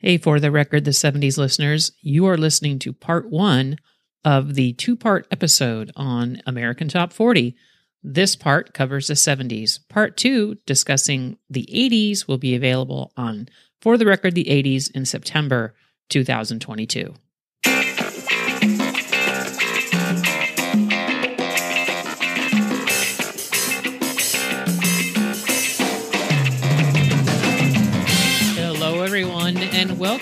Hey, 0.00 0.16
for 0.16 0.38
the 0.38 0.52
record, 0.52 0.84
the 0.84 0.92
70s 0.92 1.38
listeners, 1.38 1.90
you 2.00 2.26
are 2.26 2.36
listening 2.36 2.78
to 2.80 2.92
part 2.92 3.28
one 3.30 3.78
of 4.24 4.54
the 4.54 4.72
two 4.74 4.94
part 4.94 5.26
episode 5.32 5.90
on 5.96 6.40
American 6.46 6.86
Top 6.86 7.12
40. 7.12 7.56
This 8.04 8.36
part 8.36 8.72
covers 8.72 9.08
the 9.08 9.14
70s. 9.14 9.80
Part 9.88 10.16
two, 10.16 10.56
discussing 10.66 11.36
the 11.50 11.68
80s, 11.74 12.28
will 12.28 12.38
be 12.38 12.54
available 12.54 13.12
on 13.16 13.48
For 13.80 13.98
the 13.98 14.06
Record, 14.06 14.36
the 14.36 14.44
80s 14.44 14.88
in 14.94 15.04
September 15.04 15.74
2022. 16.10 17.14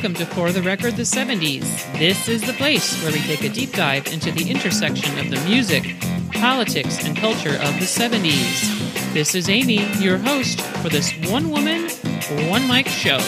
Welcome 0.07 0.25
to 0.25 0.34
For 0.34 0.52
the 0.52 0.62
Record, 0.62 0.95
the 0.95 1.02
70s. 1.02 1.62
This 1.98 2.28
is 2.28 2.41
the 2.42 2.52
place 2.52 3.02
where 3.02 3.12
we 3.12 3.19
take 3.19 3.42
a 3.42 3.48
deep 3.48 3.73
dive 3.73 4.06
into 4.06 4.30
the 4.30 4.48
intersection 4.48 5.19
of 5.19 5.30
the 5.30 5.48
music, 5.48 5.97
politics, 6.33 7.05
and 7.05 7.16
culture 7.16 7.56
of 7.56 7.74
the 7.80 7.87
70s. 7.87 9.12
This 9.12 9.34
is 9.34 9.48
Amy, 9.48 9.84
your 9.97 10.19
host 10.19 10.61
for 10.61 10.91
this 10.91 11.12
one 11.28 11.50
woman, 11.50 11.88
one 12.48 12.69
mic 12.69 12.87
show. 12.87 13.19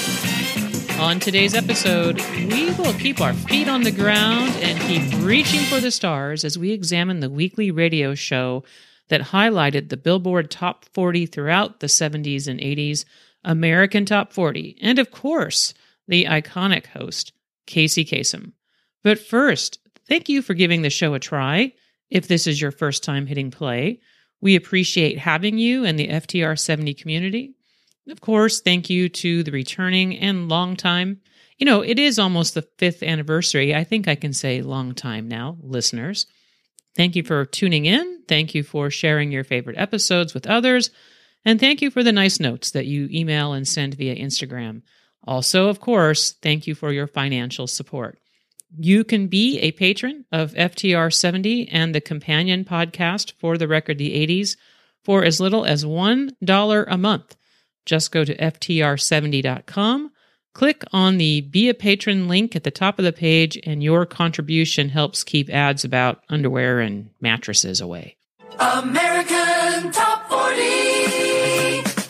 On 1.02 1.19
today's 1.19 1.52
episode, 1.52 2.20
we 2.36 2.70
will 2.74 2.92
keep 2.92 3.20
our 3.20 3.34
feet 3.34 3.66
on 3.66 3.83
the 3.83 3.91
ground 3.91 4.52
and 4.62 4.78
keep 4.83 5.02
reaching 5.24 5.62
for 5.62 5.80
the 5.80 5.91
stars 5.91 6.45
as 6.45 6.56
we 6.56 6.70
examine 6.70 7.19
the 7.19 7.28
weekly 7.28 7.72
radio 7.72 8.14
show 8.14 8.62
that 9.08 9.33
highlighted 9.33 9.88
the 9.88 9.97
Billboard 9.97 10.48
Top 10.48 10.84
40 10.84 11.27
throughout 11.27 11.80
the 11.80 11.88
70s 11.88 12.47
and 12.47 12.60
80s, 12.60 13.05
American 13.42 14.05
Top 14.05 14.33
40, 14.33 14.78
and 14.80 15.00
of 15.00 15.10
course, 15.10 15.74
the 16.09 16.25
iconic 16.25 16.87
host, 16.87 17.33
Casey 17.67 18.05
Kasem. 18.05 18.53
But 19.05 19.19
first, 19.19 19.79
thank 20.09 20.28
you 20.28 20.42
for 20.42 20.55
giving 20.55 20.83
the 20.83 20.91
show 20.91 21.15
a 21.15 21.20
try. 21.20 21.75
If 22.11 22.27
this 22.27 22.47
is 22.47 22.61
your 22.61 22.73
first 22.73 23.05
time 23.05 23.27
hitting 23.27 23.50
play, 23.50 24.00
we 24.41 24.56
appreciate 24.56 25.19
having 25.19 25.59
you 25.59 25.84
in 25.84 25.97
the 25.97 26.09
FTR 26.09 26.59
70 26.59 26.95
community. 26.95 27.55
Of 28.09 28.20
course, 28.20 28.61
thank 28.61 28.89
you 28.89 29.09
to 29.11 29.42
the 29.42 29.53
returning 29.53 30.17
and 30.19 30.48
long 30.48 30.77
time. 30.77 31.20
You 31.59 31.67
know, 31.67 31.83
it 31.83 31.98
is 31.98 32.19
almost 32.19 32.55
the 32.55 32.67
fifth 32.78 33.03
anniversary. 33.03 33.75
I 33.75 33.84
think 33.84 34.09
I 34.09 34.15
can 34.15 34.33
say 34.33 34.62
long 34.62 34.95
time 34.95 35.28
now, 35.28 35.59
listeners. 35.61 36.27
Thank 36.97 37.17
you 37.17 37.22
for 37.22 37.45
tuning 37.45 37.84
in. 37.84 38.22
Thank 38.27 38.55
you 38.55 38.62
for 38.62 38.91
sharing 38.91 39.31
your 39.31 39.45
favorite 39.45 39.78
episodes 39.78 40.34
with 40.34 40.47
others. 40.47 40.91
And 41.45 41.61
thank 41.61 41.83
you 41.83 41.91
for 41.91 42.03
the 42.03 42.12
nice 42.12 42.41
notes 42.41 42.70
that 42.72 42.87
you 42.87 43.09
email 43.11 43.53
and 43.53 43.67
send 43.67 43.95
via 43.95 44.17
Instagram. 44.17 44.83
Also, 45.27 45.69
of 45.69 45.80
course, 45.80 46.33
thank 46.42 46.66
you 46.66 46.74
for 46.74 46.92
your 46.92 47.06
financial 47.06 47.66
support. 47.66 48.19
You 48.77 49.05
can 49.05 49.28
be 49.28 49.58
a 49.60 49.72
patron 49.72 50.25
of 50.30 50.52
FTR 50.52 51.12
70 51.12 51.69
and 51.69 51.94
the 51.94 52.00
companion 52.00 52.64
podcast 52.64 53.33
for 53.38 53.56
the 53.56 53.69
record 53.69 53.98
the 53.98 54.27
80s 54.27 54.56
for 55.05 55.25
as 55.25 55.41
little 55.41 55.64
as 55.64 55.84
$1 55.84 56.84
a 56.86 56.98
month. 56.98 57.36
Just 57.86 58.12
go 58.12 58.25
to 58.25 58.36
FTR70.com, 58.36 60.12
click 60.52 60.84
on 60.92 61.16
the 61.16 61.41
Be 61.41 61.70
a 61.70 61.75
Patron 61.75 62.28
link 62.28 62.55
at 62.55 62.64
the 62.64 62.70
top 62.70 62.98
of 62.98 63.06
the 63.06 63.12
page, 63.12 63.58
and 63.64 63.82
your 63.82 64.05
contribution 64.05 64.91
helps 64.91 65.25
keep 65.25 65.48
ads 65.48 65.84
about 65.84 66.22
underwear 66.28 66.80
and 66.80 67.08
mattresses 67.20 67.80
away. 67.80 68.16
American 68.58 69.92
Top 69.92 70.17
40. 70.17 70.17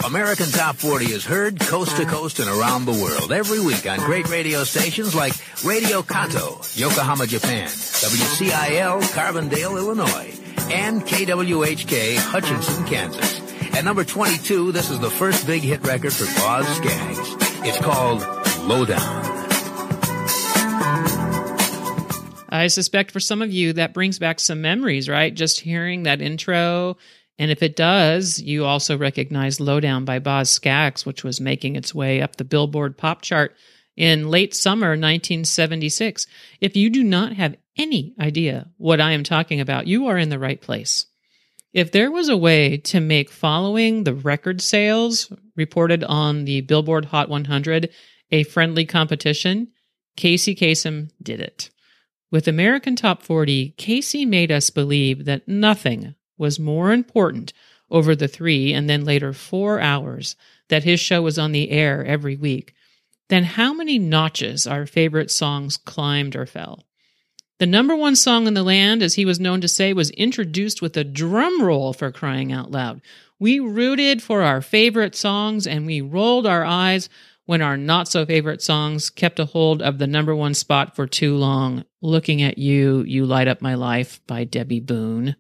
American 0.08 0.46
Top 0.46 0.76
40 0.76 1.12
is 1.12 1.22
heard 1.26 1.60
coast 1.60 1.98
to 1.98 2.06
coast 2.06 2.38
and 2.38 2.48
around 2.48 2.86
the 2.86 2.92
world 2.92 3.30
every 3.30 3.60
week 3.60 3.86
on 3.86 3.98
great 3.98 4.26
radio 4.30 4.64
stations 4.64 5.14
like 5.14 5.34
Radio 5.66 6.00
Kanto, 6.00 6.62
Yokohama, 6.72 7.26
Japan, 7.26 7.66
WCIL, 7.68 9.02
Carbondale, 9.12 9.76
Illinois, 9.76 10.34
and 10.72 11.02
KWHK, 11.02 12.16
Hutchinson, 12.16 12.86
Kansas. 12.86 13.42
At 13.76 13.84
number 13.84 14.02
22, 14.02 14.72
this 14.72 14.88
is 14.88 14.98
the 14.98 15.10
first 15.10 15.46
big 15.46 15.60
hit 15.60 15.86
record 15.86 16.14
for 16.14 16.24
Boz 16.40 16.66
Scaggs. 16.78 17.36
It's 17.68 17.76
called 17.76 18.22
Lowdown. 18.66 19.28
I 22.48 22.68
suspect 22.68 23.10
for 23.10 23.20
some 23.20 23.42
of 23.42 23.52
you 23.52 23.74
that 23.74 23.92
brings 23.92 24.18
back 24.18 24.40
some 24.40 24.62
memories, 24.62 25.06
right? 25.06 25.34
Just 25.34 25.60
hearing 25.60 26.04
that 26.04 26.22
intro. 26.22 26.96
And 27.38 27.50
if 27.50 27.62
it 27.62 27.76
does, 27.76 28.40
you 28.40 28.64
also 28.64 28.98
recognize 28.98 29.60
Lowdown 29.60 30.04
by 30.04 30.18
Boz 30.18 30.50
Scaggs, 30.50 31.06
which 31.06 31.22
was 31.22 31.40
making 31.40 31.76
its 31.76 31.94
way 31.94 32.20
up 32.20 32.36
the 32.36 32.44
Billboard 32.44 32.98
pop 32.98 33.22
chart 33.22 33.54
in 33.96 34.28
late 34.28 34.54
summer 34.54 34.90
1976. 34.90 36.26
If 36.60 36.76
you 36.76 36.90
do 36.90 37.04
not 37.04 37.34
have 37.34 37.56
any 37.76 38.14
idea 38.20 38.68
what 38.76 39.00
I 39.00 39.12
am 39.12 39.22
talking 39.22 39.60
about, 39.60 39.86
you 39.86 40.08
are 40.08 40.18
in 40.18 40.30
the 40.30 40.38
right 40.38 40.60
place. 40.60 41.06
If 41.72 41.92
there 41.92 42.10
was 42.10 42.28
a 42.28 42.36
way 42.36 42.78
to 42.78 42.98
make 42.98 43.30
following 43.30 44.02
the 44.02 44.14
record 44.14 44.60
sales 44.60 45.32
reported 45.54 46.02
on 46.02 46.44
the 46.44 46.62
Billboard 46.62 47.06
Hot 47.06 47.28
100 47.28 47.90
a 48.30 48.42
friendly 48.44 48.84
competition, 48.84 49.68
Casey 50.16 50.54
Kasem 50.54 51.10
did 51.22 51.40
it. 51.40 51.70
With 52.30 52.48
American 52.48 52.96
Top 52.96 53.22
40, 53.22 53.74
Casey 53.76 54.26
made 54.26 54.50
us 54.50 54.70
believe 54.70 55.24
that 55.24 55.46
nothing 55.46 56.14
was 56.38 56.58
more 56.58 56.92
important 56.92 57.52
over 57.90 58.14
the 58.14 58.28
three 58.28 58.72
and 58.72 58.88
then 58.88 59.04
later 59.04 59.32
four 59.32 59.80
hours 59.80 60.36
that 60.68 60.84
his 60.84 61.00
show 61.00 61.22
was 61.22 61.38
on 61.38 61.52
the 61.52 61.70
air 61.70 62.04
every 62.04 62.36
week 62.36 62.74
than 63.28 63.44
how 63.44 63.72
many 63.74 63.98
notches 63.98 64.66
our 64.66 64.86
favorite 64.86 65.30
songs 65.30 65.76
climbed 65.76 66.34
or 66.34 66.46
fell. 66.46 66.84
The 67.58 67.66
number 67.66 67.96
one 67.96 68.14
song 68.14 68.46
in 68.46 68.54
the 68.54 68.62
land, 68.62 69.02
as 69.02 69.14
he 69.14 69.24
was 69.24 69.40
known 69.40 69.60
to 69.62 69.68
say, 69.68 69.92
was 69.92 70.10
introduced 70.10 70.80
with 70.80 70.96
a 70.96 71.02
drum 71.02 71.60
roll 71.60 71.92
for 71.92 72.12
crying 72.12 72.52
out 72.52 72.70
loud. 72.70 73.00
We 73.40 73.58
rooted 73.58 74.22
for 74.22 74.42
our 74.42 74.60
favorite 74.60 75.16
songs 75.16 75.66
and 75.66 75.84
we 75.84 76.00
rolled 76.00 76.46
our 76.46 76.64
eyes 76.64 77.08
when 77.46 77.62
our 77.62 77.76
not 77.76 78.06
so 78.06 78.24
favorite 78.26 78.62
songs 78.62 79.10
kept 79.10 79.40
a 79.40 79.46
hold 79.46 79.82
of 79.82 79.98
the 79.98 80.06
number 80.06 80.36
one 80.36 80.54
spot 80.54 80.94
for 80.94 81.06
too 81.06 81.34
long. 81.34 81.84
Looking 82.00 82.42
at 82.42 82.58
you, 82.58 83.02
you 83.02 83.26
light 83.26 83.48
up 83.48 83.60
my 83.60 83.74
life 83.74 84.20
by 84.26 84.44
Debbie 84.44 84.80
Boone. 84.80 85.34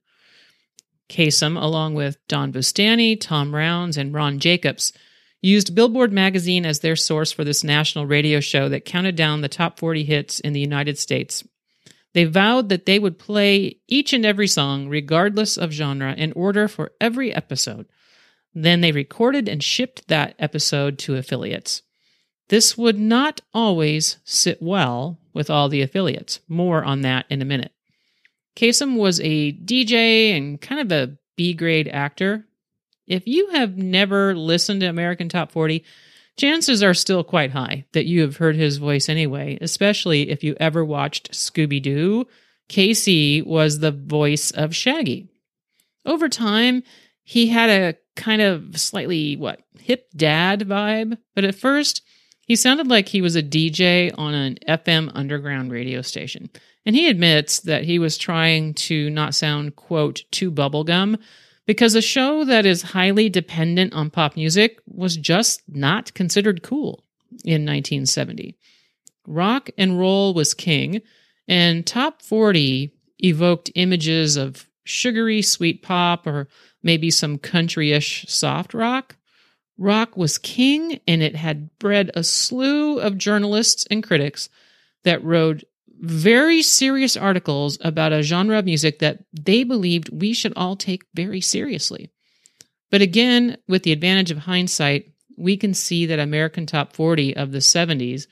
Kasem, 1.08 1.60
along 1.60 1.94
with 1.94 2.18
Don 2.28 2.50
Bustany, 2.50 3.16
Tom 3.16 3.54
Rounds, 3.54 3.96
and 3.96 4.14
Ron 4.14 4.38
Jacobs, 4.38 4.92
used 5.40 5.74
Billboard 5.74 6.12
magazine 6.12 6.66
as 6.66 6.80
their 6.80 6.96
source 6.96 7.32
for 7.32 7.44
this 7.44 7.62
national 7.62 8.06
radio 8.06 8.40
show 8.40 8.68
that 8.68 8.84
counted 8.84 9.16
down 9.16 9.40
the 9.40 9.48
top 9.48 9.78
40 9.78 10.04
hits 10.04 10.40
in 10.40 10.52
the 10.52 10.60
United 10.60 10.98
States. 10.98 11.44
They 12.14 12.24
vowed 12.24 12.68
that 12.70 12.86
they 12.86 12.98
would 12.98 13.18
play 13.18 13.78
each 13.86 14.12
and 14.12 14.24
every 14.24 14.48
song, 14.48 14.88
regardless 14.88 15.56
of 15.56 15.72
genre, 15.72 16.14
in 16.14 16.32
order 16.32 16.66
for 16.66 16.92
every 17.00 17.32
episode. 17.32 17.86
Then 18.54 18.80
they 18.80 18.92
recorded 18.92 19.48
and 19.48 19.62
shipped 19.62 20.08
that 20.08 20.34
episode 20.38 20.98
to 21.00 21.16
affiliates. 21.16 21.82
This 22.48 22.78
would 22.78 22.98
not 22.98 23.42
always 23.52 24.18
sit 24.24 24.60
well 24.62 25.20
with 25.34 25.50
all 25.50 25.68
the 25.68 25.82
affiliates. 25.82 26.40
More 26.48 26.82
on 26.82 27.02
that 27.02 27.26
in 27.28 27.42
a 27.42 27.44
minute. 27.44 27.72
Kasem 28.58 28.96
was 28.96 29.20
a 29.20 29.52
DJ 29.52 30.36
and 30.36 30.60
kind 30.60 30.80
of 30.80 30.90
a 30.90 31.16
B 31.36 31.54
grade 31.54 31.86
actor. 31.86 32.44
If 33.06 33.28
you 33.28 33.50
have 33.50 33.76
never 33.76 34.34
listened 34.34 34.80
to 34.80 34.88
American 34.88 35.28
Top 35.28 35.52
40, 35.52 35.84
chances 36.36 36.82
are 36.82 36.92
still 36.92 37.22
quite 37.22 37.52
high 37.52 37.84
that 37.92 38.06
you 38.06 38.22
have 38.22 38.38
heard 38.38 38.56
his 38.56 38.78
voice 38.78 39.08
anyway, 39.08 39.58
especially 39.60 40.30
if 40.30 40.42
you 40.42 40.56
ever 40.58 40.84
watched 40.84 41.30
Scooby 41.30 41.80
Doo. 41.80 42.26
Casey 42.68 43.42
was 43.42 43.78
the 43.78 43.92
voice 43.92 44.50
of 44.50 44.74
Shaggy. 44.74 45.28
Over 46.04 46.28
time, 46.28 46.82
he 47.22 47.46
had 47.46 47.70
a 47.70 47.96
kind 48.16 48.42
of 48.42 48.78
slightly, 48.78 49.36
what, 49.36 49.60
hip 49.78 50.08
dad 50.16 50.62
vibe, 50.62 51.16
but 51.36 51.44
at 51.44 51.54
first, 51.54 52.02
he 52.40 52.56
sounded 52.56 52.88
like 52.88 53.08
he 53.08 53.22
was 53.22 53.36
a 53.36 53.42
DJ 53.42 54.12
on 54.18 54.34
an 54.34 54.58
FM 54.66 55.12
underground 55.14 55.70
radio 55.70 56.02
station. 56.02 56.50
And 56.88 56.96
he 56.96 57.10
admits 57.10 57.60
that 57.60 57.84
he 57.84 57.98
was 57.98 58.16
trying 58.16 58.72
to 58.72 59.10
not 59.10 59.34
sound, 59.34 59.76
quote, 59.76 60.22
too 60.30 60.50
bubblegum, 60.50 61.18
because 61.66 61.94
a 61.94 62.00
show 62.00 62.46
that 62.46 62.64
is 62.64 62.80
highly 62.80 63.28
dependent 63.28 63.92
on 63.92 64.08
pop 64.08 64.36
music 64.36 64.80
was 64.86 65.18
just 65.18 65.60
not 65.68 66.14
considered 66.14 66.62
cool 66.62 67.04
in 67.44 67.66
1970. 67.66 68.56
Rock 69.26 69.68
and 69.76 69.98
roll 69.98 70.32
was 70.32 70.54
king, 70.54 71.02
and 71.46 71.86
Top 71.86 72.22
40 72.22 72.90
evoked 73.18 73.70
images 73.74 74.38
of 74.38 74.66
sugary 74.82 75.42
sweet 75.42 75.82
pop 75.82 76.26
or 76.26 76.48
maybe 76.82 77.10
some 77.10 77.36
country 77.36 77.92
ish 77.92 78.24
soft 78.28 78.72
rock. 78.72 79.16
Rock 79.76 80.16
was 80.16 80.38
king, 80.38 81.00
and 81.06 81.22
it 81.22 81.36
had 81.36 81.68
bred 81.78 82.10
a 82.14 82.24
slew 82.24 82.98
of 82.98 83.18
journalists 83.18 83.86
and 83.90 84.02
critics 84.02 84.48
that 85.04 85.22
wrote 85.22 85.64
very 86.00 86.62
serious 86.62 87.16
articles 87.16 87.78
about 87.80 88.12
a 88.12 88.22
genre 88.22 88.58
of 88.58 88.64
music 88.64 88.98
that 89.00 89.24
they 89.32 89.64
believed 89.64 90.08
we 90.10 90.32
should 90.32 90.52
all 90.56 90.76
take 90.76 91.04
very 91.14 91.40
seriously. 91.40 92.10
But 92.90 93.02
again, 93.02 93.58
with 93.66 93.82
the 93.82 93.92
advantage 93.92 94.30
of 94.30 94.38
hindsight, 94.38 95.12
we 95.36 95.56
can 95.56 95.74
see 95.74 96.06
that 96.06 96.18
American 96.18 96.66
Top 96.66 96.92
40 96.92 97.36
of 97.36 97.52
the 97.52 97.58
70s 97.58 98.26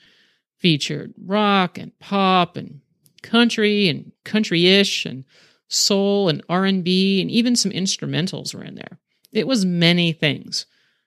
featured 0.57 1.13
rock 1.23 1.77
and 1.77 1.97
pop 1.99 2.57
and 2.57 2.81
country 3.21 3.89
and 3.89 4.11
country-ish 4.23 5.05
and 5.05 5.25
soul 5.67 6.29
and 6.29 6.43
R&B 6.49 7.21
and 7.21 7.29
even 7.29 7.55
some 7.55 7.71
instrumentals 7.71 8.53
were 8.53 8.63
in 8.63 8.75
there. 8.75 8.99
It 9.31 9.47
was 9.47 9.65
many 9.65 10.13
things. 10.13 10.65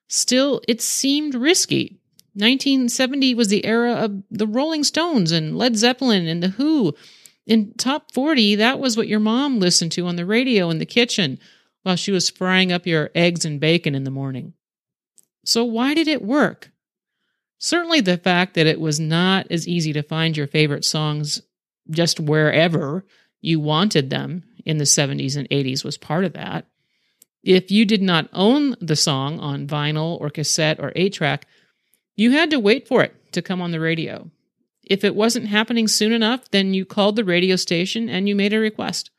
Still, 0.09 0.61
it 0.69 0.83
seemed 0.83 1.35
risky. 1.35 2.00
1970 2.35 3.35
was 3.35 3.49
the 3.49 3.65
era 3.67 3.93
of 3.93 4.23
the 4.31 4.47
Rolling 4.47 4.85
Stones 4.85 5.33
and 5.33 5.59
Led 5.59 5.77
Zeppelin 5.77 6.27
and 6.27 6.43
The 6.43 6.49
Who. 6.49 6.95
In 7.47 7.73
top 7.75 8.13
40, 8.13 8.57
that 8.57 8.79
was 8.79 8.97
what 8.97 9.09
your 9.09 9.21
mom 9.21 9.59
listened 9.59 9.93
to 9.93 10.07
on 10.07 10.17
the 10.17 10.27
radio 10.27 10.71
in 10.71 10.79
the 10.79 10.87
kitchen 10.87 11.39
while 11.83 11.97
she 11.97 12.13
was 12.13 12.31
frying 12.31 12.71
up 12.71 12.87
your 12.87 13.11
eggs 13.15 13.45
and 13.45 13.59
bacon 13.59 13.95
in 13.95 14.05
the 14.05 14.11
morning. 14.11 14.55
So, 15.45 15.65
why 15.65 15.95
did 15.95 16.07
it 16.07 16.23
work? 16.23 16.71
Certainly, 17.59 18.03
the 18.03 18.19
fact 18.19 18.55
that 18.55 18.67
it 18.67 18.81
was 18.81 19.01
not 19.01 19.47
as 19.51 19.67
easy 19.67 19.93
to 19.93 20.03
find 20.03 20.37
your 20.37 20.47
favorite 20.47 20.85
songs 20.85 21.43
just 21.91 22.21
wherever 22.21 23.05
you 23.41 23.59
wanted 23.59 24.11
them 24.11 24.45
in 24.65 24.79
the 24.79 24.85
70s 24.85 25.37
and 25.37 25.49
80s 25.49 25.85
was 25.85 25.99
part 25.99 26.25
of 26.25 26.35
that. 26.35 26.67
If 27.43 27.71
you 27.71 27.85
did 27.85 28.03
not 28.03 28.29
own 28.33 28.77
the 28.81 28.97
song 28.97 29.41
on 29.41 29.67
vinyl 29.67 30.21
or 30.21 30.31
cassette 30.31 30.79
or 30.79 30.93
8 30.95 31.13
track, 31.13 31.47
you 32.21 32.33
had 32.33 32.51
to 32.51 32.61
wait 32.61 32.87
for 32.87 33.03
it 33.03 33.33
to 33.33 33.41
come 33.41 33.63
on 33.63 33.71
the 33.71 33.81
radio. 33.81 34.31
If 34.83 35.05
it 35.05 35.17
wasn't 35.17 35.47
happening 35.49 35.89
soon 35.89 36.13
enough, 36.13 36.51
then 36.51 36.75
you 36.75 36.85
called 36.85 37.17
the 37.17 37.25
radio 37.25 37.57
station 37.57 38.11
and 38.11 38.29
you 38.29 38.37
made 38.37 38.53
a 38.53 38.59
request. 38.59 39.11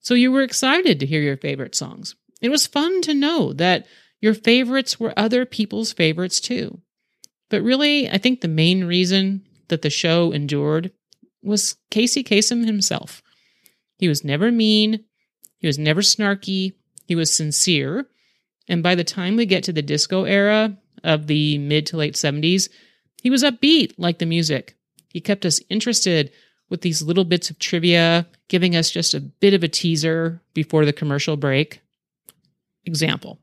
So 0.00 0.14
you 0.14 0.32
were 0.32 0.42
excited 0.42 0.98
to 0.98 1.06
hear 1.06 1.20
your 1.20 1.36
favorite 1.36 1.76
songs. 1.76 2.16
It 2.42 2.48
was 2.48 2.66
fun 2.66 3.02
to 3.02 3.14
know 3.14 3.52
that 3.52 3.86
your 4.20 4.34
favorites 4.34 4.98
were 4.98 5.16
other 5.16 5.46
people's 5.46 5.92
favorites 5.92 6.40
too. 6.40 6.80
But 7.50 7.62
really, 7.62 8.10
I 8.10 8.18
think 8.18 8.40
the 8.40 8.48
main 8.48 8.82
reason 8.82 9.46
that 9.68 9.82
the 9.82 9.88
show 9.88 10.32
endured 10.32 10.90
was 11.40 11.76
Casey 11.92 12.24
Kasem 12.24 12.66
himself. 12.66 13.22
He 13.98 14.08
was 14.08 14.24
never 14.24 14.50
mean, 14.50 15.04
he 15.58 15.68
was 15.68 15.78
never 15.78 16.00
snarky, 16.00 16.72
he 17.06 17.14
was 17.14 17.32
sincere. 17.32 18.08
And 18.66 18.82
by 18.82 18.96
the 18.96 19.04
time 19.04 19.36
we 19.36 19.46
get 19.46 19.62
to 19.64 19.72
the 19.72 19.82
disco 19.82 20.24
era 20.24 20.78
of 21.04 21.28
the 21.28 21.58
mid 21.58 21.86
to 21.86 21.96
late 21.96 22.14
70s, 22.14 22.68
he 23.22 23.30
was 23.30 23.44
upbeat 23.44 23.94
like 23.96 24.18
the 24.18 24.26
music. 24.26 24.76
He 25.08 25.20
kept 25.20 25.46
us 25.46 25.60
interested 25.70 26.32
with 26.68 26.80
these 26.80 27.02
little 27.02 27.24
bits 27.24 27.50
of 27.50 27.58
trivia, 27.58 28.26
giving 28.48 28.74
us 28.74 28.90
just 28.90 29.14
a 29.14 29.20
bit 29.20 29.54
of 29.54 29.62
a 29.62 29.68
teaser 29.68 30.42
before 30.54 30.84
the 30.84 30.92
commercial 30.92 31.36
break. 31.36 31.80
Example 32.84 33.38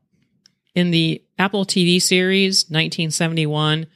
In 0.74 0.90
the 0.90 1.22
Apple 1.38 1.64
TV 1.64 2.00
series 2.00 2.64
1971, 2.64 3.86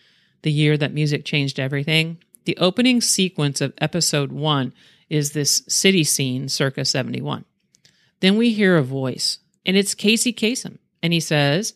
the 0.43 0.53
year 0.53 0.77
that 0.77 0.95
music 0.95 1.25
changed 1.25 1.61
everything, 1.61 2.19
the 2.45 2.57
opening 2.59 3.01
sequence 3.01 3.61
of 3.61 3.75
episode 3.79 4.33
one 4.33 4.73
is 5.11 5.33
this 5.33 5.63
city 5.69 6.05
scene 6.05 6.49
circa 6.49 6.85
71. 6.85 7.45
Then 8.21 8.37
we 8.37 8.53
hear 8.53 8.77
a 8.77 8.83
voice, 8.83 9.39
and 9.65 9.77
it's 9.77 9.95
Casey 9.95 10.33
Kasem, 10.33 10.79
and 11.03 11.13
he 11.13 11.21
says, 11.21 11.75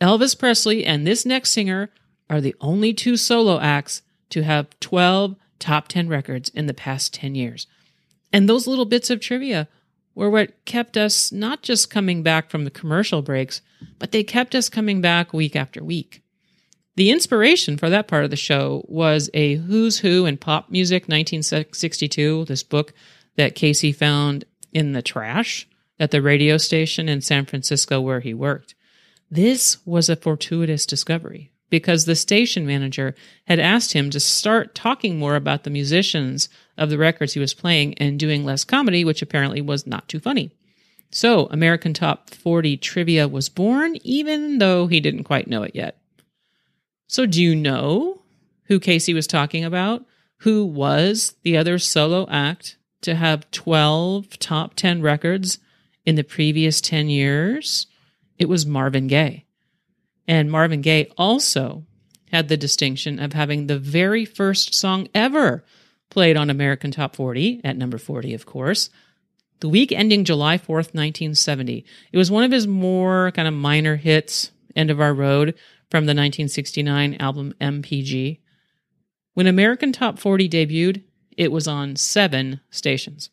Elvis 0.00 0.38
Presley 0.38 0.84
and 0.84 1.06
this 1.06 1.24
next 1.24 1.50
singer 1.50 1.90
are 2.28 2.40
the 2.40 2.56
only 2.60 2.92
two 2.92 3.16
solo 3.16 3.60
acts 3.60 4.02
to 4.30 4.42
have 4.42 4.78
12 4.80 5.36
top 5.58 5.88
10 5.88 6.08
records 6.08 6.48
in 6.50 6.66
the 6.66 6.74
past 6.74 7.14
10 7.14 7.34
years. 7.34 7.66
And 8.32 8.48
those 8.48 8.66
little 8.66 8.84
bits 8.84 9.10
of 9.10 9.20
trivia 9.20 9.68
were 10.14 10.30
what 10.30 10.64
kept 10.64 10.96
us 10.96 11.32
not 11.32 11.62
just 11.62 11.90
coming 11.90 12.22
back 12.22 12.50
from 12.50 12.64
the 12.64 12.70
commercial 12.70 13.22
breaks, 13.22 13.60
but 13.98 14.12
they 14.12 14.24
kept 14.24 14.54
us 14.54 14.68
coming 14.68 15.00
back 15.00 15.32
week 15.32 15.56
after 15.56 15.82
week. 15.82 16.22
The 16.96 17.10
inspiration 17.10 17.76
for 17.76 17.90
that 17.90 18.06
part 18.06 18.24
of 18.24 18.30
the 18.30 18.36
show 18.36 18.84
was 18.88 19.28
a 19.34 19.56
Who's 19.56 19.98
Who 19.98 20.26
in 20.26 20.36
Pop 20.36 20.70
Music 20.70 21.04
1962, 21.04 22.44
this 22.44 22.62
book 22.62 22.92
that 23.36 23.56
Casey 23.56 23.90
found 23.90 24.44
in 24.72 24.92
the 24.92 25.02
trash 25.02 25.68
at 25.98 26.12
the 26.12 26.22
radio 26.22 26.56
station 26.56 27.08
in 27.08 27.20
San 27.20 27.46
Francisco 27.46 28.00
where 28.00 28.20
he 28.20 28.32
worked. 28.32 28.74
This 29.34 29.84
was 29.84 30.08
a 30.08 30.14
fortuitous 30.14 30.86
discovery 30.86 31.50
because 31.68 32.04
the 32.04 32.14
station 32.14 32.64
manager 32.64 33.16
had 33.48 33.58
asked 33.58 33.92
him 33.92 34.08
to 34.10 34.20
start 34.20 34.76
talking 34.76 35.18
more 35.18 35.34
about 35.34 35.64
the 35.64 35.70
musicians 35.70 36.48
of 36.78 36.88
the 36.88 36.98
records 36.98 37.32
he 37.32 37.40
was 37.40 37.52
playing 37.52 37.94
and 37.94 38.16
doing 38.16 38.44
less 38.44 38.62
comedy, 38.62 39.04
which 39.04 39.22
apparently 39.22 39.60
was 39.60 39.88
not 39.88 40.08
too 40.08 40.20
funny. 40.20 40.52
So, 41.10 41.46
American 41.46 41.92
Top 41.92 42.30
40 42.30 42.76
Trivia 42.76 43.26
was 43.26 43.48
born, 43.48 43.96
even 44.04 44.58
though 44.58 44.86
he 44.86 45.00
didn't 45.00 45.24
quite 45.24 45.48
know 45.48 45.64
it 45.64 45.74
yet. 45.74 45.98
So, 47.08 47.26
do 47.26 47.42
you 47.42 47.56
know 47.56 48.22
who 48.66 48.78
Casey 48.78 49.14
was 49.14 49.26
talking 49.26 49.64
about? 49.64 50.04
Who 50.42 50.64
was 50.64 51.34
the 51.42 51.56
other 51.56 51.80
solo 51.80 52.28
act 52.30 52.76
to 53.00 53.16
have 53.16 53.50
12 53.50 54.38
top 54.38 54.74
10 54.76 55.02
records 55.02 55.58
in 56.06 56.14
the 56.14 56.22
previous 56.22 56.80
10 56.80 57.08
years? 57.08 57.88
It 58.38 58.48
was 58.48 58.66
Marvin 58.66 59.06
Gaye. 59.06 59.44
And 60.26 60.50
Marvin 60.50 60.80
Gaye 60.80 61.10
also 61.16 61.84
had 62.30 62.48
the 62.48 62.56
distinction 62.56 63.18
of 63.18 63.32
having 63.32 63.66
the 63.66 63.78
very 63.78 64.24
first 64.24 64.74
song 64.74 65.08
ever 65.14 65.64
played 66.10 66.36
on 66.36 66.50
American 66.50 66.90
Top 66.90 67.14
40, 67.16 67.60
at 67.64 67.76
number 67.76 67.98
40, 67.98 68.34
of 68.34 68.46
course, 68.46 68.90
the 69.60 69.68
week 69.68 69.92
ending 69.92 70.24
July 70.24 70.58
4th, 70.58 70.94
1970. 70.94 71.84
It 72.12 72.18
was 72.18 72.30
one 72.30 72.44
of 72.44 72.52
his 72.52 72.66
more 72.66 73.30
kind 73.32 73.48
of 73.48 73.54
minor 73.54 73.96
hits, 73.96 74.50
End 74.74 74.90
of 74.90 75.00
Our 75.00 75.14
Road, 75.14 75.54
from 75.90 76.06
the 76.06 76.10
1969 76.10 77.16
album 77.20 77.54
MPG. 77.60 78.40
When 79.34 79.46
American 79.46 79.92
Top 79.92 80.18
40 80.18 80.48
debuted, 80.48 81.04
it 81.36 81.52
was 81.52 81.66
on 81.66 81.96
seven 81.96 82.60
stations. 82.70 83.30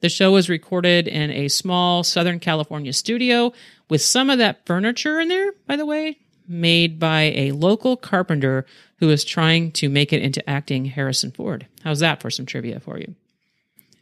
The 0.00 0.08
show 0.08 0.32
was 0.32 0.48
recorded 0.48 1.06
in 1.06 1.30
a 1.30 1.48
small 1.48 2.02
Southern 2.02 2.40
California 2.40 2.92
studio 2.92 3.52
with 3.90 4.00
some 4.00 4.30
of 4.30 4.38
that 4.38 4.64
furniture 4.64 5.20
in 5.20 5.28
there, 5.28 5.52
by 5.66 5.76
the 5.76 5.84
way, 5.84 6.18
made 6.48 6.98
by 6.98 7.22
a 7.34 7.52
local 7.52 7.96
carpenter 7.96 8.64
who 8.98 9.08
was 9.08 9.24
trying 9.24 9.72
to 9.72 9.88
make 9.88 10.12
it 10.12 10.22
into 10.22 10.48
acting 10.48 10.86
Harrison 10.86 11.30
Ford. 11.30 11.66
How's 11.84 12.00
that 12.00 12.22
for 12.22 12.30
some 12.30 12.46
trivia 12.46 12.80
for 12.80 12.98
you? 12.98 13.14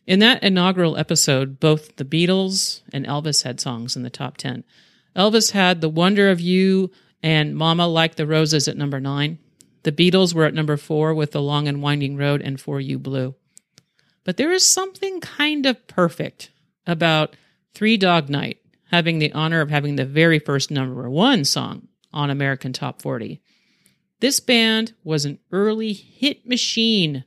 In 0.06 0.20
that 0.20 0.43
inaugural 0.43 0.96
episode, 0.96 1.61
both 1.61 1.96
the 1.96 2.05
Beatles 2.05 2.81
and 2.93 3.06
Elvis 3.06 3.43
had 3.43 3.61
songs 3.61 3.96
in 3.96 4.02
the 4.02 4.11
top 4.11 4.37
10. 4.37 4.64
Elvis 5.17 5.50
had 5.50 5.81
The 5.81 5.88
Wonder 5.88 6.31
of 6.31 6.40
You 6.40 6.90
and 7.23 7.56
Mama 7.56 7.87
Like 7.87 8.14
the 8.14 8.26
Roses 8.26 8.69
at 8.69 8.76
number 8.76 9.00
nine. 9.00 9.38
The 9.82 9.93
Beatles 9.93 10.35
were 10.35 10.44
at 10.44 10.55
number 10.55 10.76
four 10.76 11.14
with 11.14 11.32
The 11.32 11.43
Long 11.43 11.69
and 11.69 11.82
Winding 11.82 12.17
Road 12.17 12.40
and 12.40 12.61
For 12.61 12.81
You 12.81 12.99
Blue. 12.99 13.35
But 14.25 14.37
there 14.37 14.52
is 14.52 14.66
something 14.66 15.21
kind 15.21 15.66
of 15.66 15.87
perfect 15.87 16.50
about 16.87 17.37
Three 17.75 17.97
Dog 17.97 18.28
Night 18.28 18.58
having 18.90 19.18
the 19.18 19.33
honor 19.33 19.61
of 19.61 19.71
having 19.71 19.97
the 19.97 20.04
very 20.04 20.38
first 20.38 20.71
number 20.71 21.09
one 21.09 21.45
song 21.45 21.88
on 22.12 22.30
American 22.30 22.73
Top 22.73 23.02
40. 23.02 23.40
This 24.21 24.40
band 24.40 24.95
was 25.04 25.25
an 25.25 25.38
early 25.52 25.92
hit 25.92 26.47
machine. 26.47 27.25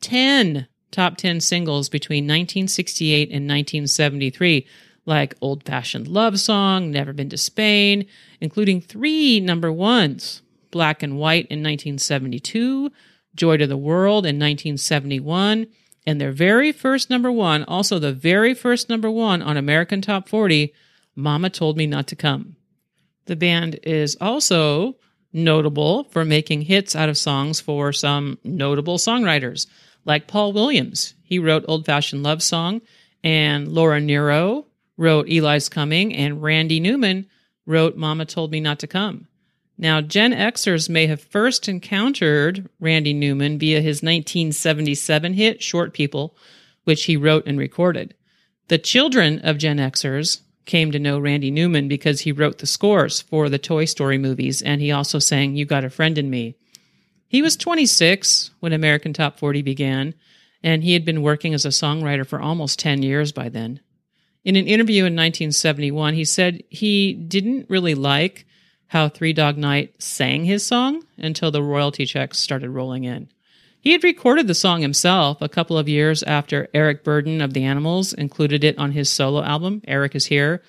10 0.00 0.66
top 0.90 1.16
10 1.16 1.40
singles 1.40 1.88
between 1.88 2.24
1968 2.24 3.28
and 3.28 3.48
1973, 3.48 4.66
like 5.06 5.34
Old 5.40 5.64
Fashioned 5.64 6.06
Love 6.06 6.38
Song, 6.38 6.90
Never 6.90 7.12
Been 7.12 7.28
to 7.30 7.36
Spain, 7.36 8.06
including 8.40 8.80
three 8.80 9.40
number 9.40 9.72
ones 9.72 10.42
Black 10.70 11.02
and 11.02 11.18
White 11.18 11.46
in 11.46 11.60
1972, 11.60 12.90
Joy 13.34 13.56
to 13.56 13.66
the 13.66 13.76
World 13.76 14.24
in 14.24 14.36
1971 14.36 15.66
and 16.06 16.20
their 16.20 16.32
very 16.32 16.72
first 16.72 17.08
number 17.10 17.32
one, 17.32 17.64
also 17.64 17.98
the 17.98 18.12
very 18.12 18.54
first 18.54 18.88
number 18.88 19.10
one 19.10 19.40
on 19.40 19.56
American 19.56 20.02
Top 20.02 20.28
40, 20.28 20.72
Mama 21.16 21.50
Told 21.50 21.76
Me 21.76 21.86
Not 21.86 22.06
to 22.08 22.16
Come. 22.16 22.56
The 23.26 23.36
band 23.36 23.80
is 23.82 24.16
also 24.20 24.96
notable 25.32 26.04
for 26.04 26.24
making 26.24 26.62
hits 26.62 26.94
out 26.94 27.08
of 27.08 27.18
songs 27.18 27.60
for 27.60 27.92
some 27.92 28.38
notable 28.44 28.98
songwriters, 28.98 29.66
like 30.04 30.28
Paul 30.28 30.52
Williams. 30.52 31.14
He 31.22 31.38
wrote 31.38 31.64
Old 31.66 31.86
Fashioned 31.86 32.22
Love 32.22 32.42
Song, 32.42 32.82
and 33.22 33.68
Laura 33.68 34.00
Nyro 34.00 34.66
wrote 34.96 35.28
Eli's 35.28 35.68
Coming, 35.68 36.14
and 36.14 36.42
Randy 36.42 36.80
Newman 36.80 37.26
wrote 37.66 37.96
Mama 37.96 38.26
Told 38.26 38.52
Me 38.52 38.60
Not 38.60 38.78
to 38.80 38.86
Come. 38.86 39.26
Now, 39.76 40.00
Gen 40.00 40.32
Xers 40.32 40.88
may 40.88 41.06
have 41.08 41.20
first 41.20 41.68
encountered 41.68 42.68
Randy 42.78 43.12
Newman 43.12 43.58
via 43.58 43.80
his 43.80 44.02
1977 44.02 45.34
hit 45.34 45.62
Short 45.62 45.92
People, 45.92 46.36
which 46.84 47.04
he 47.04 47.16
wrote 47.16 47.44
and 47.46 47.58
recorded. 47.58 48.14
The 48.68 48.78
children 48.78 49.40
of 49.40 49.58
Gen 49.58 49.78
Xers 49.78 50.42
came 50.64 50.90
to 50.92 50.98
know 50.98 51.18
Randy 51.18 51.50
Newman 51.50 51.88
because 51.88 52.20
he 52.20 52.32
wrote 52.32 52.58
the 52.58 52.66
scores 52.66 53.20
for 53.20 53.48
the 53.48 53.58
Toy 53.58 53.84
Story 53.84 54.18
movies 54.18 54.62
and 54.62 54.80
he 54.80 54.90
also 54.90 55.18
sang 55.18 55.56
You 55.56 55.64
Got 55.64 55.84
a 55.84 55.90
Friend 55.90 56.16
in 56.16 56.30
Me. 56.30 56.56
He 57.28 57.42
was 57.42 57.56
26 57.56 58.50
when 58.60 58.72
American 58.72 59.12
Top 59.12 59.38
40 59.38 59.62
began, 59.62 60.14
and 60.62 60.84
he 60.84 60.92
had 60.92 61.04
been 61.04 61.22
working 61.22 61.52
as 61.52 61.64
a 61.64 61.70
songwriter 61.70 62.26
for 62.26 62.40
almost 62.40 62.78
10 62.78 63.02
years 63.02 63.32
by 63.32 63.48
then. 63.48 63.80
In 64.44 64.56
an 64.56 64.66
interview 64.66 65.00
in 65.00 65.14
1971, 65.14 66.14
he 66.14 66.24
said 66.24 66.62
he 66.68 67.12
didn't 67.12 67.68
really 67.68 67.94
like 67.94 68.46
how 68.88 69.08
Three 69.08 69.32
Dog 69.32 69.56
Night 69.56 70.00
sang 70.00 70.44
his 70.44 70.64
song 70.64 71.04
until 71.16 71.50
the 71.50 71.62
royalty 71.62 72.06
checks 72.06 72.38
started 72.38 72.70
rolling 72.70 73.04
in. 73.04 73.28
He 73.84 73.92
had 73.92 74.02
recorded 74.02 74.46
the 74.46 74.54
song 74.54 74.80
himself 74.80 75.42
a 75.42 75.48
couple 75.48 75.76
of 75.76 75.90
years 75.90 76.22
after 76.22 76.68
Eric 76.72 77.04
Burdon 77.04 77.42
of 77.42 77.52
the 77.52 77.64
Animals 77.64 78.14
included 78.14 78.64
it 78.64 78.78
on 78.78 78.92
his 78.92 79.10
solo 79.10 79.42
album, 79.42 79.82
Eric 79.86 80.14
is 80.14 80.24
Here. 80.24 80.62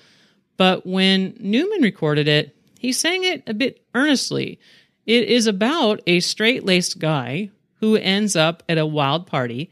But 0.58 0.86
when 0.86 1.34
Newman 1.40 1.80
recorded 1.80 2.28
it, 2.28 2.54
he 2.78 2.92
sang 2.92 3.24
it 3.24 3.42
a 3.46 3.54
bit 3.54 3.82
earnestly. 3.94 4.60
It 5.06 5.28
is 5.28 5.46
about 5.46 6.02
a 6.06 6.20
straight 6.20 6.66
laced 6.66 6.98
guy 6.98 7.48
who 7.80 7.96
ends 7.96 8.36
up 8.36 8.62
at 8.68 8.76
a 8.76 8.84
wild 8.84 9.26
party, 9.26 9.70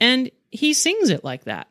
and 0.00 0.30
he 0.50 0.72
sings 0.72 1.10
it 1.10 1.22
like 1.22 1.44
that. 1.44 1.68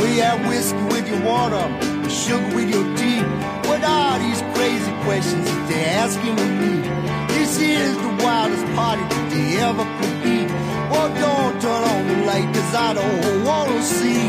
We 0.00 0.16
have 0.16 0.48
whiskey 0.48 0.82
with 0.84 1.06
your 1.06 1.22
water, 1.22 1.89
sugar 2.10 2.54
with 2.54 2.68
your 2.74 2.84
tea. 2.96 3.22
What 3.68 3.82
are 3.84 4.18
these 4.18 4.42
crazy 4.54 4.92
questions 5.04 5.44
that 5.46 5.68
they're 5.68 5.98
asking 6.04 6.38
of 6.38 6.50
me? 6.62 6.74
This 7.34 7.58
is 7.58 7.96
the 7.96 8.24
wildest 8.24 8.66
party 8.74 9.02
that 9.02 9.30
they 9.30 9.58
ever 9.58 9.84
could 9.98 10.16
be. 10.22 10.38
Well, 10.90 11.08
don't 11.14 11.62
turn 11.62 11.82
on 11.94 12.08
the 12.08 12.16
light, 12.26 12.48
cause 12.54 12.74
I 12.74 12.94
don't 12.94 13.44
wanna 13.44 13.82
see. 13.82 14.22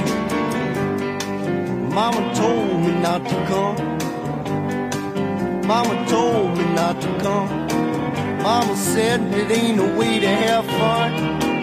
Mama 1.94 2.22
told 2.36 2.82
me 2.86 2.92
not 3.02 3.28
to 3.28 3.38
come. 3.52 3.78
Mama 5.68 6.06
told 6.08 6.58
me 6.58 6.66
not 6.74 7.02
to 7.02 7.08
come. 7.20 7.50
Mama 8.42 8.76
said 8.76 9.22
it 9.34 9.52
ain't 9.52 9.80
a 9.80 9.98
way 9.98 10.20
to 10.20 10.28
have 10.28 10.66
fun. 10.66 11.61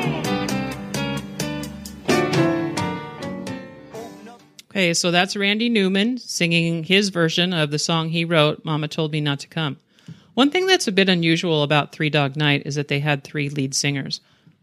Okay, 4.79 4.95
so 4.95 5.11
that's 5.11 5.35
Randy 5.35 5.69
Newman 5.69 6.19
singing 6.19 6.85
his 6.85 7.09
version 7.09 7.53
of 7.53 7.73
the 7.73 7.81
song 7.81 8.11
he 8.11 8.25
wrote, 8.25 8.65
Mama 8.65 8.87
Told 8.87 9.11
Me 9.11 9.21
Not 9.21 9.41
to 9.41 9.49
Come. 9.49 9.79
One 10.35 10.53
thing 10.53 10.69
that's 10.69 10.87
a 10.87 10.93
bit 10.93 11.09
unusual 11.09 11.65
about 11.65 11.91
Three 11.91 12.11
Dog 12.11 12.37
Night 12.37 12.63
is 12.65 12.77
that 12.77 12.87
they 12.87 13.01
had 13.01 13.25
three 13.25 13.49
lead 13.49 13.75
singers. 13.75 14.21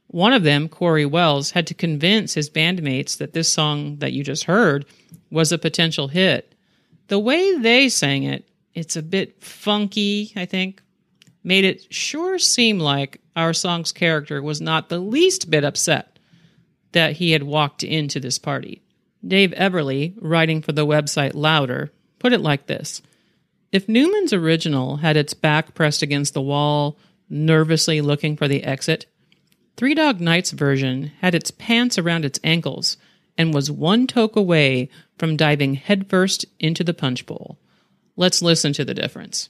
One 0.08 0.32
of 0.32 0.44
them, 0.44 0.70
Cory 0.70 1.06
Wells, 1.06 1.52
had 1.52 1.68
to 1.68 1.74
convince 1.74 2.34
his 2.34 2.50
bandmates 2.50 3.18
that 3.18 3.34
this 3.34 3.50
song 3.50 3.98
that 3.98 4.14
you 4.14 4.24
just 4.24 4.46
heard 4.46 4.86
was 5.32 5.52
a 5.52 5.58
potential 5.58 6.08
hit. 6.08 6.56
The 7.10 7.20
way 7.20 7.58
they 7.58 7.90
sang 7.90 8.24
it, 8.24 8.48
it's 8.74 8.96
a 8.96 9.04
bit 9.04 9.44
funky, 9.44 10.32
I 10.38 10.46
think, 10.46 10.82
made 11.44 11.66
it 11.66 11.94
sure 11.94 12.40
seem 12.40 12.80
like 12.80 13.20
our 13.36 13.52
song's 13.52 13.92
character 13.92 14.42
was 14.42 14.62
not 14.62 14.88
the 14.88 15.00
least 15.00 15.50
bit 15.50 15.66
upset 15.66 16.20
that 16.94 17.18
he 17.18 17.32
had 17.32 17.44
walked 17.44 17.84
into 17.84 18.22
this 18.22 18.40
party. 18.40 18.82
Dave 19.26 19.52
Everley, 19.52 20.14
writing 20.20 20.62
for 20.62 20.72
the 20.72 20.86
website 20.86 21.32
Louder, 21.34 21.92
put 22.20 22.34
it 22.34 22.42
like 22.42 22.68
this 22.68 23.02
If 23.72 23.90
Newman's 23.90 24.34
original 24.34 24.98
had 24.98 25.18
its 25.18 25.34
back 25.34 25.74
pressed 25.74 26.02
against 26.02 26.34
the 26.34 26.42
wall, 26.42 26.98
nervously 27.30 28.02
looking 28.02 28.38
for 28.38 28.48
the 28.48 28.64
exit, 28.64 29.06
Three 29.78 29.94
Dog 29.94 30.22
Night's 30.22 30.52
version 30.52 31.12
had 31.20 31.36
its 31.36 31.52
pants 31.52 31.98
around 31.98 32.24
its 32.24 32.40
ankles 32.44 32.98
and 33.38 33.54
was 33.54 33.70
one 33.70 34.08
toke 34.08 34.36
away 34.36 34.90
from 35.18 35.36
diving 35.36 35.74
headfirst 35.74 36.46
into 36.60 36.84
the 36.84 36.94
punch 36.94 37.26
bowl. 37.26 37.58
Let's 38.16 38.42
listen 38.42 38.72
to 38.74 38.86
the 38.86 38.94
difference. 38.94 39.50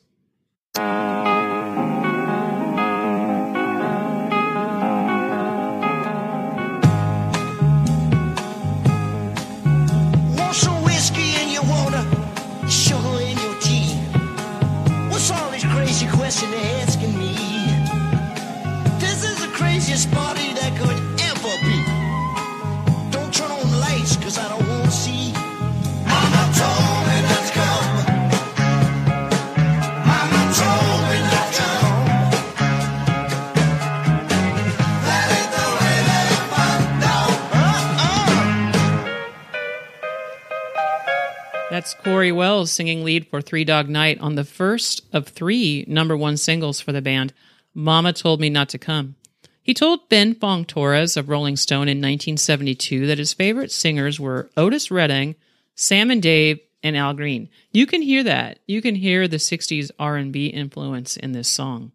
Cory 42.25 42.31
Wells 42.31 42.71
singing 42.71 43.03
lead 43.03 43.27
for 43.27 43.39
Three 43.39 43.63
Dog 43.63 43.87
Night 43.87 44.19
on 44.19 44.33
the 44.33 44.43
first 44.43 45.03
of 45.13 45.27
three 45.27 45.85
number 45.87 46.17
one 46.17 46.37
singles 46.37 46.81
for 46.81 46.91
the 46.91 46.99
band, 46.99 47.33
Mama 47.75 48.13
Told 48.13 48.39
Me 48.39 48.49
Not 48.49 48.67
to 48.69 48.79
Come. 48.79 49.13
He 49.61 49.75
told 49.75 50.09
Ben 50.09 50.33
Fong 50.33 50.65
Torres 50.65 51.17
of 51.17 51.29
Rolling 51.29 51.55
Stone 51.55 51.87
in 51.87 51.99
1972 51.99 53.05
that 53.05 53.19
his 53.19 53.35
favorite 53.35 53.71
singers 53.71 54.19
were 54.19 54.49
Otis 54.57 54.89
Redding, 54.89 55.35
Sam 55.75 56.09
and 56.09 56.19
Dave, 56.19 56.59
and 56.81 56.97
Al 56.97 57.13
Green. 57.13 57.47
You 57.71 57.85
can 57.85 58.01
hear 58.01 58.23
that. 58.23 58.57
You 58.65 58.81
can 58.81 58.95
hear 58.95 59.27
the 59.27 59.37
60s 59.37 59.91
R&B 59.99 60.47
influence 60.47 61.17
in 61.17 61.33
this 61.33 61.47
song. 61.47 61.91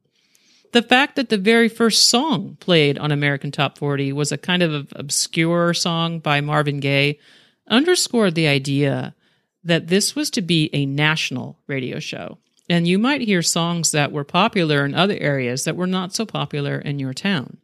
The 0.70 0.82
fact 0.82 1.16
that 1.16 1.30
the 1.30 1.38
very 1.38 1.68
first 1.68 2.08
song 2.08 2.56
played 2.60 2.98
on 2.98 3.10
American 3.10 3.50
Top 3.50 3.78
40 3.78 4.12
was 4.12 4.30
a 4.30 4.38
kind 4.38 4.62
of 4.62 4.92
obscure 4.94 5.74
song 5.74 6.20
by 6.20 6.40
Marvin 6.40 6.78
Gaye 6.78 7.18
underscored 7.66 8.36
the 8.36 8.46
idea 8.46 9.16
that 9.64 9.88
this 9.88 10.14
was 10.14 10.30
to 10.30 10.42
be 10.42 10.70
a 10.72 10.86
national 10.86 11.58
radio 11.66 11.98
show. 11.98 12.38
And 12.68 12.86
you 12.86 12.98
might 12.98 13.20
hear 13.20 13.42
songs 13.42 13.92
that 13.92 14.12
were 14.12 14.24
popular 14.24 14.84
in 14.84 14.94
other 14.94 15.16
areas 15.18 15.64
that 15.64 15.76
were 15.76 15.86
not 15.86 16.14
so 16.14 16.24
popular 16.24 16.78
in 16.78 16.98
your 16.98 17.12
town. 17.12 17.58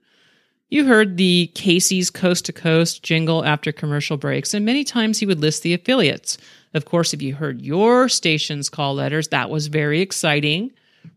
You 0.68 0.86
heard 0.86 1.16
the 1.16 1.52
Casey's 1.54 2.10
Coast 2.10 2.46
to 2.46 2.52
Coast 2.52 3.04
jingle 3.04 3.44
after 3.44 3.70
commercial 3.70 4.16
breaks, 4.16 4.52
and 4.52 4.64
many 4.66 4.82
times 4.82 5.20
he 5.20 5.26
would 5.26 5.40
list 5.40 5.62
the 5.62 5.74
affiliates. 5.74 6.38
Of 6.74 6.84
course, 6.84 7.14
if 7.14 7.22
you 7.22 7.36
heard 7.36 7.62
your 7.62 8.08
station's 8.08 8.68
call 8.68 8.94
letters, 8.94 9.28
that 9.28 9.48
was 9.48 9.68
very 9.68 10.00
exciting. 10.00 10.72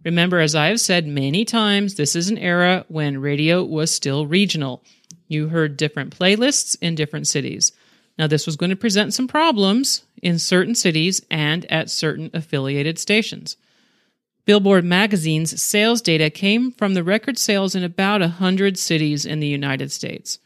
Remember, 0.05 0.39
as 0.39 0.53
I 0.53 0.67
have 0.67 0.79
said 0.79 1.07
many 1.07 1.45
times, 1.45 1.95
this 1.95 2.15
is 2.15 2.29
an 2.29 2.38
era 2.38 2.86
when 2.89 3.21
radio 3.21 3.63
was 3.63 3.91
still 3.91 4.27
regional. 4.27 4.83
You 5.27 5.48
heard 5.48 5.77
different 5.77 6.15
playlists 6.15 6.77
in 6.79 6.93
different 6.93 7.27
cities. 7.27 7.71
Now, 8.19 8.27
this 8.27 8.45
was 8.45 8.57
going 8.57 8.69
to 8.69 8.75
present 8.75 9.13
some 9.13 9.29
problems 9.29 10.03
in 10.21 10.39
certain 10.39 10.75
cities 10.75 11.21
and 11.31 11.65
at 11.71 11.89
certain 11.89 12.29
affiliated 12.33 12.99
stations. 12.99 13.55
Billboard 14.43 14.83
magazine's 14.83 15.61
sales 15.61 16.01
data 16.01 16.29
came 16.29 16.73
from 16.73 16.95
the 16.95 17.03
record 17.03 17.38
sales 17.38 17.75
in 17.75 17.83
about 17.85 18.19
100 18.19 18.77
cities 18.77 19.25
in 19.25 19.39
the 19.39 19.47
United 19.47 19.89
States. 19.89 20.38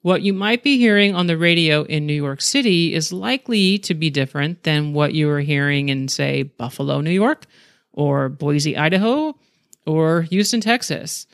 What 0.00 0.22
you 0.22 0.32
might 0.32 0.62
be 0.62 0.78
hearing 0.78 1.14
on 1.14 1.26
the 1.26 1.36
radio 1.36 1.82
in 1.82 2.06
New 2.06 2.14
York 2.14 2.40
City 2.40 2.94
is 2.94 3.12
likely 3.12 3.76
to 3.80 3.92
be 3.92 4.08
different 4.08 4.62
than 4.62 4.94
what 4.94 5.12
you 5.12 5.28
are 5.28 5.40
hearing 5.40 5.90
in, 5.90 6.08
say, 6.08 6.44
Buffalo, 6.44 7.02
New 7.02 7.10
York, 7.10 7.44
or 7.92 8.30
Boise, 8.30 8.78
Idaho, 8.78 9.36
or 9.84 10.22
Houston, 10.22 10.62
Texas. 10.62 11.26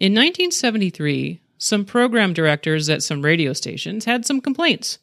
In 0.00 0.12
1973, 0.12 1.40
some 1.56 1.84
program 1.84 2.32
directors 2.32 2.88
at 2.88 3.02
some 3.02 3.22
radio 3.22 3.52
stations 3.52 4.04
had 4.04 4.24
some 4.24 4.40
complaints 4.40 5.00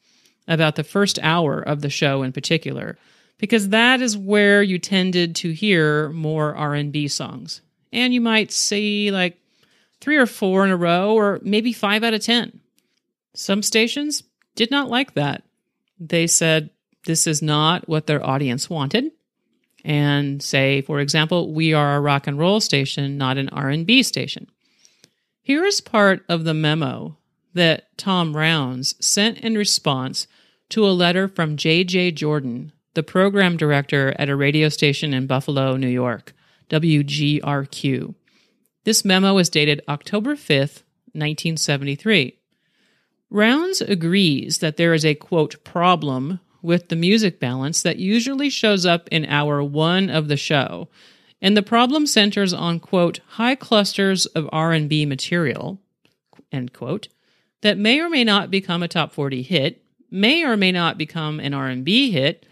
about 0.48 0.75
the 0.75 0.84
first 0.84 1.20
hour 1.22 1.60
of 1.60 1.82
the 1.82 1.90
show 1.90 2.24
in 2.24 2.32
particular 2.32 2.98
because 3.38 3.70
that 3.70 4.02
is 4.02 4.18
where 4.18 4.64
you 4.64 4.80
tended 4.80 5.36
to 5.36 5.52
hear 5.52 6.10
more 6.10 6.56
R&B 6.56 7.08
songs. 7.08 7.62
And 7.92 8.14
you 8.14 8.22
might 8.22 8.52
see 8.52 9.12
like 9.12 9.38
3 10.02 10.18
or 10.18 10.25
4 10.25 10.66
in 10.66 10.72
a 10.72 10.78
row 10.78 11.14
or 11.14 11.40
maybe 11.42 11.74
5 11.74 12.04
out 12.04 12.14
of 12.14 12.22
10. 12.22 12.60
Some 13.34 13.62
stations 13.62 14.24
did 14.56 14.72
not 14.72 14.90
like 14.90 15.14
that. 15.14 15.44
They 16.00 16.28
said 16.28 16.70
this 17.06 17.28
is 17.28 17.42
not 17.42 17.88
what 17.88 18.08
their 18.08 18.25
audience 18.25 18.70
wanted. 18.70 19.12
And 19.84 20.42
say, 20.42 20.82
for 20.82 21.00
example, 21.00 21.54
we 21.54 21.74
are 21.74 21.98
a 21.98 22.02
rock 22.02 22.25
and 22.25 22.40
roll 22.40 22.60
station, 22.60 23.18
not 23.18 23.38
an 23.38 23.50
R&B 23.50 24.02
station. 24.02 24.50
Here 25.42 25.64
is 25.64 25.80
part 25.80 26.25
of 26.28 26.44
the 26.44 26.56
memo 26.56 27.18
that 27.56 27.98
Tom 27.98 28.38
Rounds 28.38 28.96
sent 29.04 29.40
in 29.40 29.58
response 29.58 30.28
to 30.70 30.86
a 30.86 30.92
letter 30.92 31.28
from 31.28 31.58
J.J. 31.58 32.12
Jordan, 32.12 32.72
the 32.94 33.04
program 33.04 33.58
director 33.58 34.14
at 34.20 34.30
a 34.30 34.36
radio 34.36 34.70
station 34.70 35.14
in 35.14 35.26
Buffalo, 35.28 35.76
New 35.76 35.88
York, 35.88 36.34
WGRQ. 36.70 38.14
This 38.84 39.04
memo 39.04 39.38
is 39.38 39.50
dated 39.50 39.82
October 39.88 40.36
5th, 40.36 40.84
1973. 41.14 42.38
Rounds 43.30 43.82
agrees 43.82 44.60
that 44.60 44.78
there 44.78 44.94
is 44.94 45.06
a 45.06 45.16
quote 45.16 45.64
problem 45.64 46.40
with 46.62 46.90
the 46.90 46.96
music 46.96 47.40
balance 47.40 47.82
that 47.82 47.98
usually 47.98 48.50
shows 48.50 48.86
up 48.86 49.08
in 49.12 49.26
hour 49.26 49.64
one 49.64 50.10
of 50.10 50.28
the 50.28 50.38
show, 50.38 50.88
and 51.42 51.56
the 51.56 51.64
problem 51.64 52.06
centers 52.06 52.54
on 52.54 52.80
quote 52.80 53.20
high 53.30 53.56
clusters 53.56 54.26
of 54.28 54.50
R&B 54.52 55.06
material, 55.06 55.80
end 56.52 56.74
quote, 56.74 57.08
that 57.62 57.78
may 57.78 58.00
or 58.00 58.10
may 58.10 58.24
not 58.24 58.52
become 58.52 58.84
a 58.84 58.88
top 58.88 59.12
40 59.12 59.42
hit, 59.42 59.84
may 60.12 60.44
or 60.44 60.56
may 60.56 60.72
not 60.72 60.98
become 60.98 61.40
an 61.40 61.54
R&B 61.54 62.12
hit, 62.12 62.46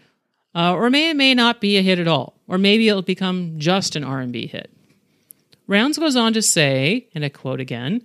uh, 0.54 0.74
or 0.74 0.90
may 0.90 1.10
or 1.10 1.14
may 1.14 1.34
not 1.34 1.60
be 1.60 1.76
a 1.76 1.82
hit 1.82 1.98
at 1.98 2.08
all, 2.08 2.34
or 2.46 2.58
maybe 2.58 2.88
it'll 2.88 3.02
become 3.02 3.58
just 3.58 3.96
an 3.96 4.04
R&B 4.04 4.46
hit. 4.46 4.70
Rounds 5.66 5.98
goes 5.98 6.16
on 6.16 6.32
to 6.34 6.42
say, 6.42 7.08
and 7.14 7.24
I 7.24 7.28
quote 7.28 7.60
again, 7.60 8.02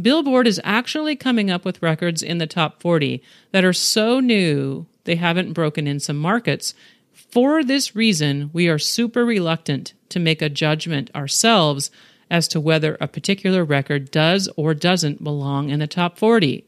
Billboard 0.00 0.46
is 0.46 0.60
actually 0.64 1.16
coming 1.16 1.50
up 1.50 1.64
with 1.64 1.82
records 1.82 2.22
in 2.22 2.38
the 2.38 2.46
top 2.46 2.80
40 2.80 3.22
that 3.50 3.64
are 3.64 3.74
so 3.74 4.20
new 4.20 4.86
they 5.04 5.16
haven't 5.16 5.52
broken 5.52 5.86
in 5.86 6.00
some 6.00 6.16
markets. 6.16 6.74
For 7.12 7.62
this 7.62 7.94
reason, 7.94 8.50
we 8.52 8.68
are 8.68 8.78
super 8.78 9.24
reluctant 9.24 9.92
to 10.08 10.18
make 10.18 10.40
a 10.40 10.48
judgment 10.48 11.10
ourselves 11.14 11.90
as 12.32 12.48
to 12.48 12.58
whether 12.58 12.96
a 12.98 13.06
particular 13.06 13.62
record 13.62 14.10
does 14.10 14.48
or 14.56 14.72
doesn't 14.72 15.22
belong 15.22 15.68
in 15.68 15.80
the 15.80 15.86
top 15.86 16.16
40. 16.16 16.64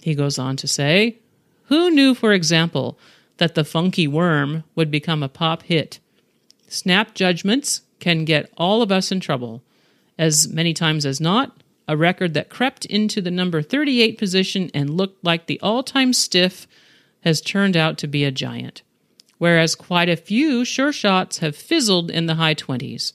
He 0.00 0.14
goes 0.14 0.38
on 0.38 0.56
to 0.58 0.68
say, 0.68 1.18
Who 1.64 1.90
knew, 1.90 2.14
for 2.14 2.32
example, 2.32 2.96
that 3.38 3.56
The 3.56 3.64
Funky 3.64 4.06
Worm 4.06 4.62
would 4.76 4.88
become 4.92 5.24
a 5.24 5.28
pop 5.28 5.64
hit? 5.64 5.98
Snap 6.68 7.14
judgments 7.14 7.80
can 7.98 8.24
get 8.24 8.52
all 8.56 8.80
of 8.80 8.92
us 8.92 9.10
in 9.10 9.18
trouble. 9.18 9.60
As 10.16 10.46
many 10.46 10.72
times 10.72 11.04
as 11.04 11.20
not, 11.20 11.60
a 11.88 11.96
record 11.96 12.34
that 12.34 12.48
crept 12.48 12.84
into 12.84 13.20
the 13.20 13.30
number 13.30 13.62
38 13.62 14.16
position 14.16 14.70
and 14.72 14.96
looked 14.96 15.24
like 15.24 15.46
the 15.46 15.60
all 15.60 15.82
time 15.82 16.12
stiff 16.12 16.68
has 17.22 17.40
turned 17.40 17.76
out 17.76 17.98
to 17.98 18.06
be 18.06 18.22
a 18.22 18.30
giant, 18.30 18.82
whereas 19.38 19.74
quite 19.74 20.08
a 20.08 20.16
few 20.16 20.64
sure 20.64 20.92
shots 20.92 21.38
have 21.38 21.56
fizzled 21.56 22.08
in 22.08 22.26
the 22.26 22.36
high 22.36 22.54
20s. 22.54 23.12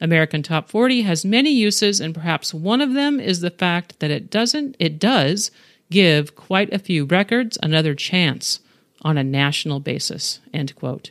American 0.00 0.42
Top 0.42 0.70
40 0.70 1.02
has 1.02 1.24
many 1.24 1.50
uses, 1.50 2.00
and 2.00 2.14
perhaps 2.14 2.54
one 2.54 2.80
of 2.80 2.94
them 2.94 3.20
is 3.20 3.40
the 3.40 3.50
fact 3.50 4.00
that 4.00 4.10
it 4.10 4.30
doesn't, 4.30 4.76
it 4.78 4.98
does 4.98 5.50
give 5.90 6.34
quite 6.34 6.72
a 6.72 6.78
few 6.78 7.04
records 7.04 7.58
another 7.62 7.94
chance 7.94 8.60
on 9.02 9.18
a 9.18 9.24
national 9.24 9.80
basis. 9.80 10.40
End 10.54 10.74
quote. 10.74 11.10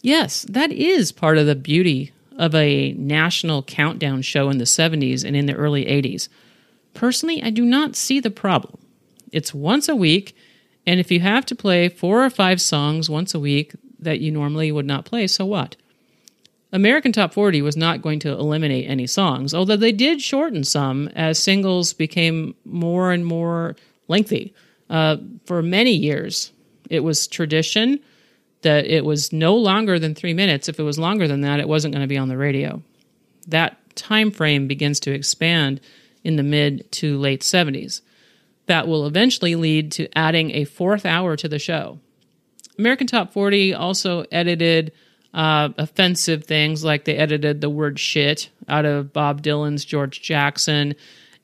Yes, 0.00 0.42
that 0.48 0.72
is 0.72 1.12
part 1.12 1.38
of 1.38 1.46
the 1.46 1.56
beauty 1.56 2.12
of 2.38 2.54
a 2.54 2.92
national 2.92 3.64
countdown 3.64 4.22
show 4.22 4.48
in 4.48 4.58
the 4.58 4.64
70s 4.64 5.24
and 5.24 5.36
in 5.36 5.46
the 5.46 5.54
early 5.54 5.84
80s. 5.84 6.28
Personally, 6.94 7.42
I 7.42 7.50
do 7.50 7.64
not 7.64 7.96
see 7.96 8.20
the 8.20 8.30
problem. 8.30 8.78
It's 9.32 9.52
once 9.52 9.88
a 9.88 9.96
week, 9.96 10.36
and 10.86 11.00
if 11.00 11.10
you 11.10 11.20
have 11.20 11.44
to 11.46 11.54
play 11.54 11.88
four 11.88 12.24
or 12.24 12.30
five 12.30 12.60
songs 12.60 13.10
once 13.10 13.34
a 13.34 13.40
week 13.40 13.74
that 13.98 14.20
you 14.20 14.30
normally 14.30 14.70
would 14.70 14.86
not 14.86 15.04
play, 15.04 15.26
so 15.26 15.44
what? 15.44 15.76
American 16.72 17.12
Top 17.12 17.32
40 17.32 17.62
was 17.62 17.76
not 17.76 18.02
going 18.02 18.18
to 18.20 18.32
eliminate 18.32 18.88
any 18.88 19.06
songs, 19.06 19.54
although 19.54 19.76
they 19.76 19.92
did 19.92 20.20
shorten 20.20 20.64
some 20.64 21.08
as 21.08 21.38
singles 21.38 21.94
became 21.94 22.54
more 22.64 23.12
and 23.12 23.24
more 23.24 23.74
lengthy. 24.06 24.54
Uh, 24.90 25.16
for 25.46 25.62
many 25.62 25.92
years, 25.92 26.52
it 26.90 27.00
was 27.00 27.26
tradition 27.26 28.00
that 28.62 28.86
it 28.86 29.04
was 29.04 29.32
no 29.32 29.54
longer 29.54 29.98
than 29.98 30.14
three 30.14 30.34
minutes. 30.34 30.68
If 30.68 30.78
it 30.78 30.82
was 30.82 30.98
longer 30.98 31.28
than 31.28 31.42
that, 31.42 31.60
it 31.60 31.68
wasn't 31.68 31.94
going 31.94 32.02
to 32.02 32.08
be 32.08 32.18
on 32.18 32.28
the 32.28 32.36
radio. 32.36 32.82
That 33.46 33.78
time 33.94 34.30
frame 34.30 34.66
begins 34.66 35.00
to 35.00 35.12
expand 35.12 35.80
in 36.24 36.36
the 36.36 36.42
mid 36.42 36.90
to 36.92 37.18
late 37.18 37.40
70s. 37.40 38.00
That 38.66 38.86
will 38.86 39.06
eventually 39.06 39.54
lead 39.54 39.92
to 39.92 40.08
adding 40.18 40.50
a 40.50 40.64
fourth 40.64 41.06
hour 41.06 41.36
to 41.36 41.48
the 41.48 41.58
show. 41.58 41.98
American 42.78 43.06
Top 43.06 43.32
40 43.32 43.72
also 43.74 44.24
edited 44.30 44.92
uh, 45.34 45.70
offensive 45.78 46.44
things 46.44 46.84
like 46.84 47.04
they 47.04 47.16
edited 47.16 47.60
the 47.60 47.70
word 47.70 47.98
shit 47.98 48.50
out 48.68 48.84
of 48.84 49.12
Bob 49.12 49.42
Dylan's 49.42 49.84
George 49.84 50.22
Jackson, 50.22 50.94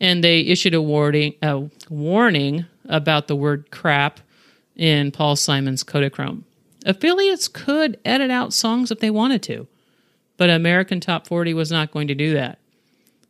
and 0.01 0.25
they 0.25 0.41
issued 0.41 0.75
a 0.75 0.83
warning, 0.83 1.35
a 1.43 1.69
warning 1.89 2.67
about 2.87 3.29
the 3.29 3.37
word 3.37 3.71
crap 3.71 4.21
in 4.77 5.11
Paul 5.11 5.37
Simon's 5.37 5.85
Kodachrome. 5.85 6.43
Affiliates 6.85 7.49
could 7.49 7.99
edit 8.05 8.31
out 8.31 8.53
songs 8.53 8.91
if 8.91 9.01
they 9.01 9.11
wanted 9.11 9.43
to, 9.45 9.67
but 10.37 10.51
American 10.51 11.01
Top 11.01 11.27
40 11.27 11.55
was 11.55 11.71
not 11.71 11.91
going 11.91 12.09
to 12.09 12.15
do 12.15 12.35
that. 12.35 12.59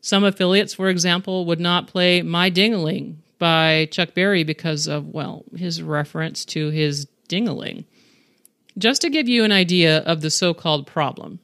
Some 0.01 0.25
affiliates, 0.25 0.75
for 0.75 0.88
example, 0.88 1.47
would 1.47 1.61
not 1.61 1.87
play 1.87 2.21
My 2.23 2.51
Dingaling 2.51 3.17
by 3.38 3.88
Chuck 3.90 4.14
Berry 4.14 4.45
because 4.45 4.87
of, 4.87 5.09
well, 5.09 5.45
his 5.57 5.83
reference 5.83 6.45
to 6.47 6.71
his 6.71 7.07
dingaling. 7.29 7.85
Just 8.77 9.03
to 9.03 9.11
give 9.11 9.29
you 9.29 9.45
an 9.45 9.53
idea 9.53 9.99
of 9.99 10.21
the 10.21 10.31
so 10.31 10.53
called 10.53 10.87
problem, 10.87 11.39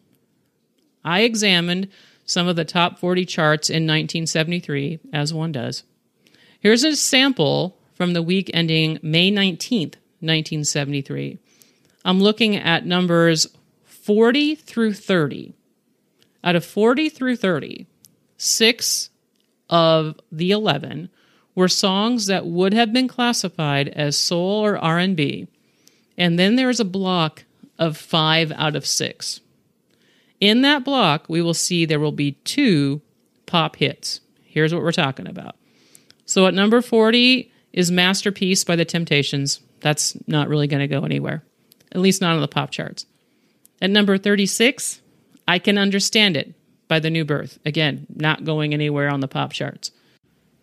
I 1.04 1.20
examined 1.20 1.88
some 2.24 2.48
of 2.48 2.56
the 2.56 2.64
top 2.64 2.98
40 2.98 3.24
charts 3.24 3.70
in 3.70 3.86
1973, 3.86 5.00
as 5.12 5.32
one 5.32 5.52
does. 5.52 5.84
Here's 6.58 6.84
a 6.84 6.96
sample 6.96 7.76
from 7.94 8.12
the 8.12 8.22
week 8.22 8.50
ending 8.52 8.98
May 9.02 9.30
19th, 9.30 9.96
1973. 10.20 11.38
I'm 12.04 12.20
looking 12.20 12.56
at 12.56 12.86
numbers 12.86 13.46
40 13.84 14.54
through 14.56 14.94
30. 14.94 15.54
Out 16.42 16.56
of 16.56 16.64
40 16.64 17.08
through 17.10 17.36
30, 17.36 17.86
six 18.36 19.10
of 19.68 20.18
the 20.32 20.50
11 20.50 21.10
were 21.54 21.68
songs 21.68 22.26
that 22.26 22.46
would 22.46 22.72
have 22.72 22.92
been 22.92 23.08
classified 23.08 23.88
as 23.88 24.16
soul 24.16 24.64
or 24.64 24.78
R&B. 24.78 25.46
And 26.20 26.38
then 26.38 26.54
there's 26.54 26.78
a 26.78 26.84
block 26.84 27.44
of 27.80 27.96
5 27.96 28.52
out 28.52 28.76
of 28.76 28.86
6. 28.86 29.40
In 30.38 30.62
that 30.62 30.84
block, 30.84 31.24
we 31.28 31.42
will 31.42 31.54
see 31.54 31.84
there 31.84 31.98
will 31.98 32.12
be 32.12 32.32
two 32.44 33.02
pop 33.46 33.74
hits. 33.76 34.20
Here's 34.44 34.72
what 34.72 34.84
we're 34.84 34.92
talking 34.92 35.26
about. 35.26 35.56
So 36.26 36.46
at 36.46 36.54
number 36.54 36.80
40 36.80 37.50
is 37.72 37.90
Masterpiece 37.90 38.62
by 38.62 38.76
the 38.76 38.84
Temptations. 38.84 39.60
That's 39.80 40.16
not 40.28 40.48
really 40.48 40.68
going 40.68 40.80
to 40.80 40.86
go 40.86 41.04
anywhere 41.04 41.42
at 41.92 42.00
least 42.00 42.20
not 42.20 42.34
on 42.34 42.40
the 42.40 42.48
pop 42.48 42.70
charts. 42.70 43.06
At 43.82 43.90
number 43.90 44.18
36, 44.18 45.00
I 45.48 45.58
Can 45.58 45.78
Understand 45.78 46.36
It 46.36 46.54
by 46.88 47.00
The 47.00 47.10
New 47.10 47.24
Birth. 47.24 47.58
Again, 47.64 48.06
not 48.14 48.44
going 48.44 48.74
anywhere 48.74 49.08
on 49.08 49.20
the 49.20 49.28
pop 49.28 49.52
charts. 49.52 49.90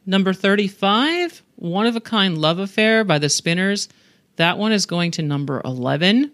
Number 0.05 0.33
35, 0.33 1.43
One 1.55 1.85
of 1.85 1.95
a 1.95 2.01
Kind 2.01 2.37
Love 2.37 2.59
Affair 2.59 3.03
by 3.03 3.19
The 3.19 3.29
Spinners. 3.29 3.89
That 4.37 4.57
one 4.57 4.71
is 4.71 4.85
going 4.85 5.11
to 5.11 5.21
number 5.21 5.61
11 5.63 6.31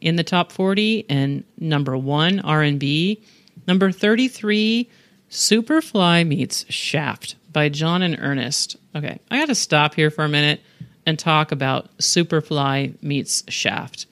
in 0.00 0.16
the 0.16 0.24
top 0.24 0.52
40 0.52 1.06
and 1.08 1.44
number 1.58 1.96
1 1.96 2.40
R&B. 2.40 3.22
Number 3.66 3.92
33, 3.92 4.88
Superfly 5.28 6.26
meets 6.26 6.64
Shaft 6.70 7.34
by 7.52 7.68
John 7.68 8.02
and 8.02 8.16
Ernest. 8.18 8.76
Okay, 8.94 9.18
I 9.30 9.38
got 9.38 9.48
to 9.48 9.54
stop 9.54 9.94
here 9.94 10.10
for 10.10 10.24
a 10.24 10.28
minute 10.28 10.60
and 11.04 11.18
talk 11.18 11.52
about 11.52 11.96
Superfly 11.98 13.02
meets 13.02 13.42
Shaft 13.48 14.06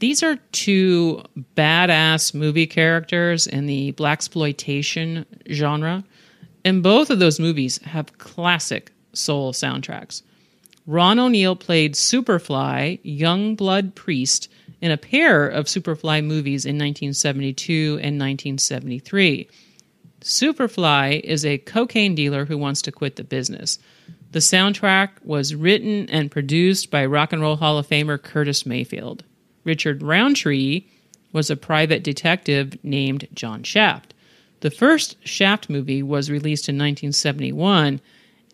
these 0.00 0.22
are 0.22 0.36
two 0.52 1.22
badass 1.56 2.34
movie 2.34 2.66
characters 2.66 3.46
in 3.46 3.66
the 3.66 3.92
blaxploitation 3.92 5.26
genre, 5.50 6.04
and 6.64 6.82
both 6.82 7.10
of 7.10 7.18
those 7.18 7.38
movies 7.38 7.78
have 7.84 8.18
classic 8.18 8.92
soul 9.12 9.52
soundtracks. 9.52 10.22
Ron 10.90 11.20
O'Neal 11.20 11.54
played 11.54 11.94
Superfly, 11.94 12.98
Youngblood 13.04 13.94
Priest, 13.94 14.50
in 14.80 14.90
a 14.90 14.96
pair 14.96 15.46
of 15.46 15.66
Superfly 15.66 16.24
movies 16.24 16.64
in 16.64 16.74
1972 16.74 18.00
and 18.02 18.18
1973. 18.18 19.48
Superfly 20.20 21.20
is 21.20 21.44
a 21.46 21.58
cocaine 21.58 22.16
dealer 22.16 22.44
who 22.44 22.58
wants 22.58 22.82
to 22.82 22.90
quit 22.90 23.14
the 23.14 23.22
business. 23.22 23.78
The 24.32 24.40
soundtrack 24.40 25.10
was 25.22 25.54
written 25.54 26.10
and 26.10 26.28
produced 26.28 26.90
by 26.90 27.06
Rock 27.06 27.32
and 27.32 27.40
Roll 27.40 27.54
Hall 27.54 27.78
of 27.78 27.86
Famer 27.86 28.20
Curtis 28.20 28.66
Mayfield. 28.66 29.22
Richard 29.62 30.02
Roundtree 30.02 30.86
was 31.32 31.50
a 31.50 31.56
private 31.56 32.02
detective 32.02 32.76
named 32.82 33.28
John 33.32 33.62
Shaft. 33.62 34.12
The 34.58 34.72
first 34.72 35.24
Shaft 35.24 35.70
movie 35.70 36.02
was 36.02 36.32
released 36.32 36.68
in 36.68 36.74
1971, 36.74 38.00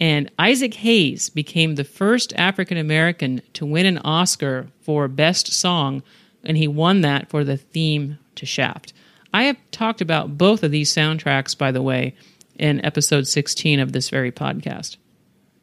and 0.00 0.30
Isaac 0.38 0.74
Hayes 0.74 1.30
became 1.30 1.74
the 1.74 1.84
first 1.84 2.32
African 2.36 2.76
American 2.76 3.42
to 3.54 3.66
win 3.66 3.86
an 3.86 3.98
Oscar 3.98 4.68
for 4.80 5.08
Best 5.08 5.52
Song, 5.52 6.02
and 6.44 6.56
he 6.56 6.68
won 6.68 7.00
that 7.00 7.28
for 7.28 7.44
the 7.44 7.56
theme 7.56 8.18
to 8.34 8.46
Shaft. 8.46 8.92
I 9.32 9.44
have 9.44 9.56
talked 9.70 10.00
about 10.00 10.38
both 10.38 10.62
of 10.62 10.70
these 10.70 10.94
soundtracks, 10.94 11.56
by 11.56 11.72
the 11.72 11.82
way, 11.82 12.14
in 12.58 12.84
episode 12.84 13.26
16 13.26 13.80
of 13.80 13.92
this 13.92 14.10
very 14.10 14.32
podcast. 14.32 14.96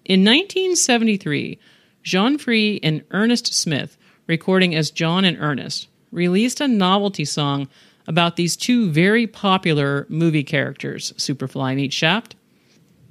In 0.06 0.22
1973, 0.22 1.60
Jean 2.04 2.38
Free 2.38 2.80
and 2.84 3.04
Ernest 3.12 3.54
Smith 3.54 3.98
recording 4.28 4.76
as 4.76 4.92
John 4.92 5.26
and 5.26 5.38
Ernest, 5.40 5.88
released 6.12 6.62
a 6.62 6.68
novelty 6.68 7.26
song 7.26 7.68
about 8.08 8.36
these 8.36 8.56
two 8.56 8.90
very 8.90 9.28
popular 9.28 10.06
movie 10.10 10.44
characters, 10.44 11.14
Superfly 11.14 11.76
meets 11.76 11.96
Shaft. 11.96 12.36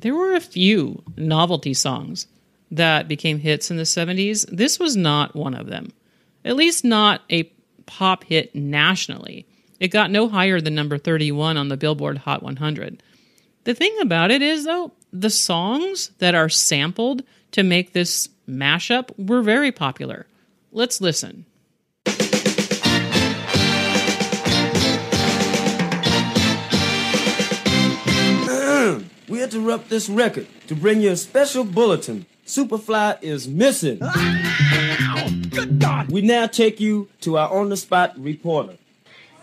There 0.02 0.14
were 0.14 0.34
a 0.34 0.40
few 0.40 1.02
novelty 1.16 1.74
songs 1.74 2.26
that 2.72 3.06
became 3.06 3.38
hits 3.38 3.70
in 3.70 3.76
the 3.76 3.84
70s. 3.84 4.44
This 4.50 4.78
was 4.78 4.96
not 4.96 5.36
one 5.36 5.54
of 5.54 5.68
them, 5.68 5.92
at 6.44 6.56
least 6.56 6.84
not 6.84 7.22
a 7.30 7.44
pop 7.86 8.24
hit 8.24 8.54
nationally. 8.54 9.46
It 9.78 9.88
got 9.88 10.10
no 10.10 10.28
higher 10.28 10.60
than 10.60 10.74
number 10.74 10.98
31 10.98 11.56
on 11.56 11.68
the 11.68 11.76
Billboard 11.76 12.18
Hot 12.18 12.42
100. 12.42 13.02
The 13.64 13.74
thing 13.74 13.96
about 14.00 14.32
it 14.32 14.42
is, 14.42 14.64
though, 14.64 14.92
the 15.12 15.30
songs 15.30 16.10
that 16.18 16.34
are 16.34 16.48
sampled 16.48 17.22
to 17.52 17.62
make 17.62 17.92
this 17.92 18.28
mashup 18.48 19.10
were 19.16 19.42
very 19.42 19.70
popular. 19.70 20.26
Let's 20.72 21.00
listen. 21.00 21.46
We 29.32 29.42
interrupt 29.42 29.88
this 29.88 30.10
record 30.10 30.46
to 30.66 30.74
bring 30.74 31.00
you 31.00 31.12
a 31.12 31.16
special 31.16 31.64
bulletin. 31.64 32.26
Superfly 32.44 33.16
is 33.22 33.48
missing. 33.48 33.98
Ah, 34.02 35.32
good 35.48 35.78
God! 35.78 36.12
We 36.12 36.20
now 36.20 36.46
take 36.46 36.80
you 36.80 37.08
to 37.22 37.38
our 37.38 37.48
on 37.50 37.70
the 37.70 37.78
spot 37.78 38.12
reporter. 38.18 38.76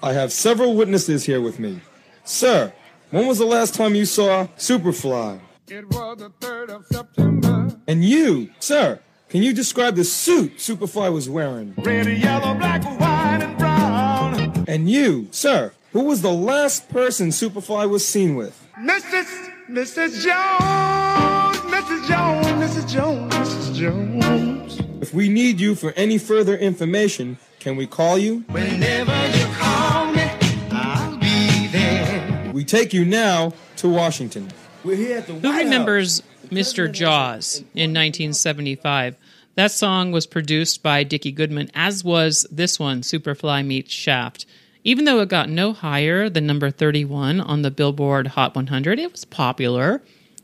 I 0.04 0.14
have 0.14 0.32
several 0.32 0.76
witnesses 0.76 1.24
here 1.24 1.42
with 1.42 1.58
me. 1.58 1.82
Sir, 2.24 2.72
when 3.10 3.26
was 3.26 3.40
the 3.40 3.48
last 3.48 3.74
time 3.74 3.96
you 3.96 4.06
saw 4.06 4.46
Superfly? 4.58 5.40
It 5.70 5.90
was 5.90 6.20
the 6.20 6.30
3rd 6.40 6.70
of 6.70 6.86
September. 6.86 7.76
And 7.88 8.06
you, 8.06 8.52
sir, 8.60 9.00
can 9.28 9.42
you 9.42 9.54
describe 9.54 9.96
the 9.96 10.04
suit 10.04 10.58
Superfly 10.58 11.12
was 11.12 11.28
wearing? 11.28 11.74
Red, 11.80 12.06
yellow, 12.06 12.54
black, 12.54 12.84
white, 12.84 13.40
and 13.42 13.58
brown. 13.58 14.66
And 14.68 14.88
you, 14.88 15.30
sir, 15.32 15.74
who 15.94 16.04
was 16.04 16.22
the 16.22 16.32
last 16.32 16.90
person 16.90 17.30
Superfly 17.30 17.90
was 17.90 18.08
seen 18.08 18.36
with? 18.36 18.68
Mrs. 18.80 19.49
Mrs. 19.70 20.24
Jones, 20.24 21.58
Mrs. 21.72 22.08
Jones, 22.08 22.48
Mrs. 22.48 22.90
Jones, 22.92 23.34
Mrs. 23.36 23.76
Jones. 23.76 24.80
If 25.00 25.14
we 25.14 25.30
need 25.30 25.60
you 25.60 25.76
for 25.76 25.92
any 25.92 26.18
further 26.18 26.58
information, 26.58 27.38
can 27.60 27.76
we 27.76 27.86
call 27.86 28.18
you? 28.18 28.40
Whenever 28.48 29.38
you 29.38 29.46
call 29.54 30.12
me, 30.12 30.28
I'll 30.72 31.18
be 31.20 31.68
there. 31.68 32.52
We 32.52 32.66
take 32.66 32.96
you 32.96 33.06
now 33.06 33.54
to 33.76 33.88
Washington. 33.88 34.50
We're 34.84 34.96
here 34.96 35.20
at 35.20 35.28
the 35.28 35.34
Who 35.34 35.48
White 35.48 35.66
remembers 35.66 36.22
House. 36.22 36.50
Mr. 36.50 36.92
Jaws 36.92 37.60
in 37.76 37.92
1975? 37.94 39.18
That 39.54 39.72
song 39.72 40.12
was 40.12 40.26
produced 40.26 40.82
by 40.82 41.04
Dickie 41.04 41.32
Goodman, 41.32 41.70
as 41.76 42.04
was 42.04 42.48
this 42.50 42.80
one, 42.80 43.02
Superfly 43.02 43.64
Meets 43.68 43.92
Shaft. 43.94 44.48
Even 44.84 45.06
though 45.06 45.20
it 45.20 45.30
got 45.30 45.50
no 45.50 45.74
higher 45.74 46.30
than 46.30 46.48
number 46.48 46.72
31 46.72 47.42
on 47.42 47.62
the 47.62 47.72
Billboard 47.72 48.28
Hot 48.28 48.56
100, 48.56 49.00
it 49.00 49.12
was 49.12 49.26
popular 49.26 50.02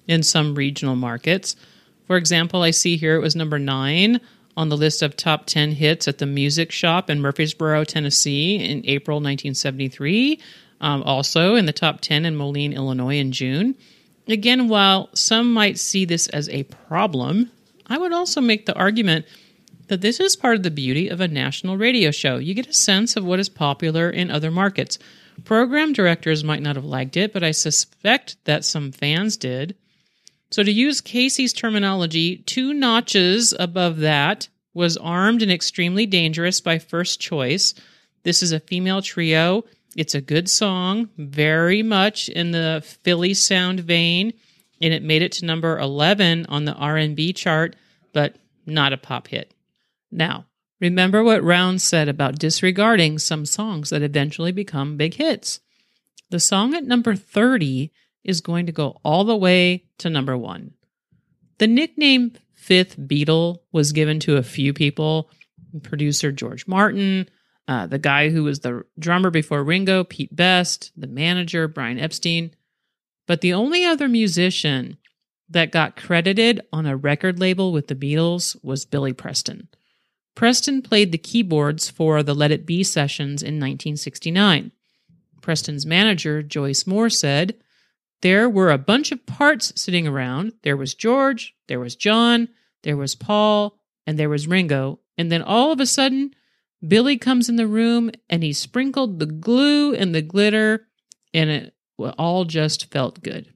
in 0.08 0.24
some 0.24 0.56
regional 0.56 0.96
markets. 0.96 1.56
For 2.06 2.18
example, 2.18 2.62
I 2.62 2.72
see 2.72 2.98
here 2.98 3.16
it 3.16 3.22
was 3.22 3.36
number 3.36 3.58
9 3.58 4.20
on 4.58 4.70
the 4.70 4.78
list 4.78 5.02
of 5.02 5.16
top 5.16 5.46
10 5.46 5.72
hits 5.72 6.08
at 6.08 6.18
the 6.18 6.26
Music 6.26 6.72
Shop 6.72 7.10
in 7.10 7.22
Murfreesboro, 7.22 7.84
Tennessee 7.84 8.56
in 8.56 8.82
April 8.86 9.18
1973. 9.18 10.40
Um, 10.82 11.04
also 11.04 11.56
in 11.56 11.66
the 11.66 11.74
top 11.74 12.02
10 12.02 12.26
in 12.26 12.36
Moline, 12.36 12.74
Illinois 12.74 13.18
in 13.18 13.32
June. 13.32 13.76
Again, 14.28 14.68
while 14.68 15.10
some 15.14 15.54
might 15.54 15.80
see 15.80 16.06
this 16.06 16.28
as 16.28 16.50
a 16.50 16.64
problem, 16.64 17.52
I 17.88 17.98
would 17.98 18.12
also 18.12 18.42
make 18.42 18.66
the 18.66 18.76
argument 18.76 19.26
that 19.88 20.02
this 20.02 20.20
is 20.20 20.36
part 20.36 20.56
of 20.56 20.64
the 20.64 20.72
beauty 20.72 21.10
of 21.10 21.22
a 21.22 21.28
national 21.28 21.78
radio 21.78 22.12
show. 22.12 22.38
You 22.38 22.54
get 22.54 22.68
a 22.68 22.74
sense 22.74 23.16
of 23.16 23.26
what 23.26 23.40
is 23.40 23.50
popular 23.50 24.10
in 24.10 24.32
other 24.32 24.52
markets. 24.52 24.98
Program 25.44 25.94
directors 25.94 26.44
might 26.44 26.62
not 26.62 26.76
have 26.76 26.86
liked 26.86 27.18
it, 27.18 27.34
but 27.34 27.44
I 27.44 27.52
suspect 27.52 28.38
that 28.46 28.66
some 28.66 28.92
fans 28.92 29.38
did. 29.38 29.76
So, 30.52 30.64
to 30.64 30.72
use 30.72 31.02
Casey's 31.02 31.54
terminology, 31.54 32.38
two 32.38 32.74
notches 32.74 33.54
above 33.60 33.98
that 33.98 34.48
was 34.74 34.98
armed 34.98 35.42
and 35.42 35.52
extremely 35.52 36.06
dangerous 36.06 36.62
by 36.62 36.80
first 36.80 37.20
choice. 37.20 37.74
This 38.24 38.44
is 38.44 38.52
a 38.52 38.60
female 38.60 39.02
trio. 39.02 39.66
It's 39.96 40.16
a 40.16 40.22
good 40.22 40.50
song, 40.50 41.10
very 41.18 41.82
much 41.82 42.30
in 42.30 42.52
the 42.52 42.84
Philly 43.04 43.34
sound 43.34 43.80
vein, 43.80 44.34
and 44.82 44.94
it 44.94 45.04
made 45.04 45.22
it 45.22 45.32
to 45.34 45.46
number 45.46 45.80
11 45.80 46.46
on 46.48 46.66
the 46.66 46.74
R&B 46.74 47.34
chart, 47.34 47.76
but 48.14 48.36
not 48.66 48.94
a 48.94 48.98
pop 48.98 49.28
hit. 49.30 49.55
Now, 50.12 50.46
remember 50.80 51.24
what 51.24 51.44
Round 51.44 51.82
said 51.82 52.08
about 52.08 52.40
disregarding 52.40 53.20
some 53.20 53.46
songs 53.46 53.90
that 53.90 54.02
eventually 54.02 54.52
become 54.52 54.98
big 54.98 55.16
hits. 55.16 55.60
The 56.30 56.40
song 56.40 56.74
at 56.74 56.86
number 56.86 57.16
30 57.16 57.92
is 58.24 58.42
going 58.42 58.66
to 58.66 58.72
go 58.72 59.00
all 59.04 59.24
the 59.24 59.36
way 59.36 59.86
to 60.00 60.10
number 60.10 60.38
1. 60.38 60.74
The 61.60 61.68
nickname 61.68 62.34
Fifth 62.54 62.98
Beatle 62.98 63.60
was 63.72 63.92
given 63.92 64.20
to 64.22 64.38
a 64.38 64.44
few 64.44 64.74
people 64.74 65.30
producer 65.84 66.32
George 66.32 66.68
Martin, 66.68 67.30
uh, 67.68 67.88
the 67.88 68.00
guy 68.00 68.30
who 68.30 68.44
was 68.44 68.60
the 68.60 68.84
drummer 68.98 69.30
before 69.30 69.64
Ringo, 69.64 70.04
Pete 70.04 70.36
Best, 70.36 70.92
the 70.96 71.08
manager, 71.08 71.68
Brian 71.68 72.00
Epstein. 72.00 72.56
But 73.28 73.42
the 73.42 73.54
only 73.54 73.84
other 73.84 74.08
musician 74.08 74.98
that 75.50 75.72
got 75.72 75.96
credited 75.96 76.62
on 76.72 76.86
a 76.86 76.98
record 76.98 77.40
label 77.40 77.72
with 77.72 77.88
the 77.88 77.96
Beatles 77.96 78.56
was 78.64 78.86
Billy 78.86 79.14
Preston. 79.14 79.68
Preston 80.36 80.82
played 80.82 81.12
the 81.12 81.18
keyboards 81.18 81.90
for 81.90 82.22
the 82.22 82.36
Let 82.36 82.52
It 82.52 82.66
Be 82.66 82.84
sessions 82.84 83.42
in 83.42 83.56
1969. 83.56 84.72
Preston's 85.42 85.86
manager, 85.86 86.44
Joyce 86.44 86.86
Moore, 86.86 87.10
said, 87.10 87.56
There 88.22 88.50
were 88.50 88.70
a 88.70 88.78
bunch 88.78 89.12
of 89.12 89.26
parts 89.26 89.72
sitting 89.80 90.08
around. 90.08 90.54
There 90.64 90.76
was 90.76 90.94
George, 90.94 91.56
there 91.68 91.80
was 91.80 91.96
John, 91.96 92.50
there 92.84 92.98
was 92.98 93.16
Paul, 93.16 93.80
and 94.06 94.20
there 94.20 94.30
was 94.30 94.48
Ringo. 94.48 95.00
And 95.18 95.32
then 95.32 95.42
all 95.42 95.72
of 95.72 95.80
a 95.80 95.86
sudden, 95.86 96.36
Billy 96.86 97.18
comes 97.18 97.48
in 97.48 97.56
the 97.56 97.68
room 97.68 98.12
and 98.30 98.44
he 98.44 98.54
sprinkled 98.54 99.20
the 99.20 99.26
glue 99.26 99.94
and 99.96 100.14
the 100.14 100.22
glitter, 100.22 100.88
and 101.34 101.50
it 101.50 101.74
all 101.98 102.44
just 102.44 102.92
felt 102.92 103.24
good. 103.24 103.54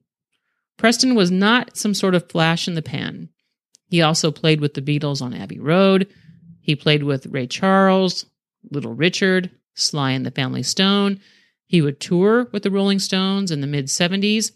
Preston 0.77 1.13
was 1.13 1.29
not 1.29 1.75
some 1.75 1.93
sort 1.93 2.15
of 2.15 2.29
flash 2.29 2.67
in 2.67 2.75
the 2.75 2.81
pan. 2.81 3.29
He 3.89 4.01
also 4.01 4.31
played 4.31 4.61
with 4.61 4.75
the 4.75 4.81
Beatles 4.81 5.21
on 5.21 5.33
Abbey 5.33 5.59
Road. 5.59 6.07
He 6.69 6.75
played 6.75 7.01
with 7.01 7.25
Ray 7.25 7.47
Charles, 7.47 8.27
Little 8.69 8.93
Richard, 8.93 9.49
Sly 9.73 10.11
and 10.11 10.23
the 10.23 10.29
Family 10.29 10.61
Stone. 10.61 11.19
He 11.65 11.81
would 11.81 11.99
tour 11.99 12.47
with 12.51 12.61
the 12.61 12.69
Rolling 12.69 12.99
Stones 12.99 13.49
in 13.49 13.61
the 13.61 13.65
mid 13.65 13.87
70s. 13.87 14.51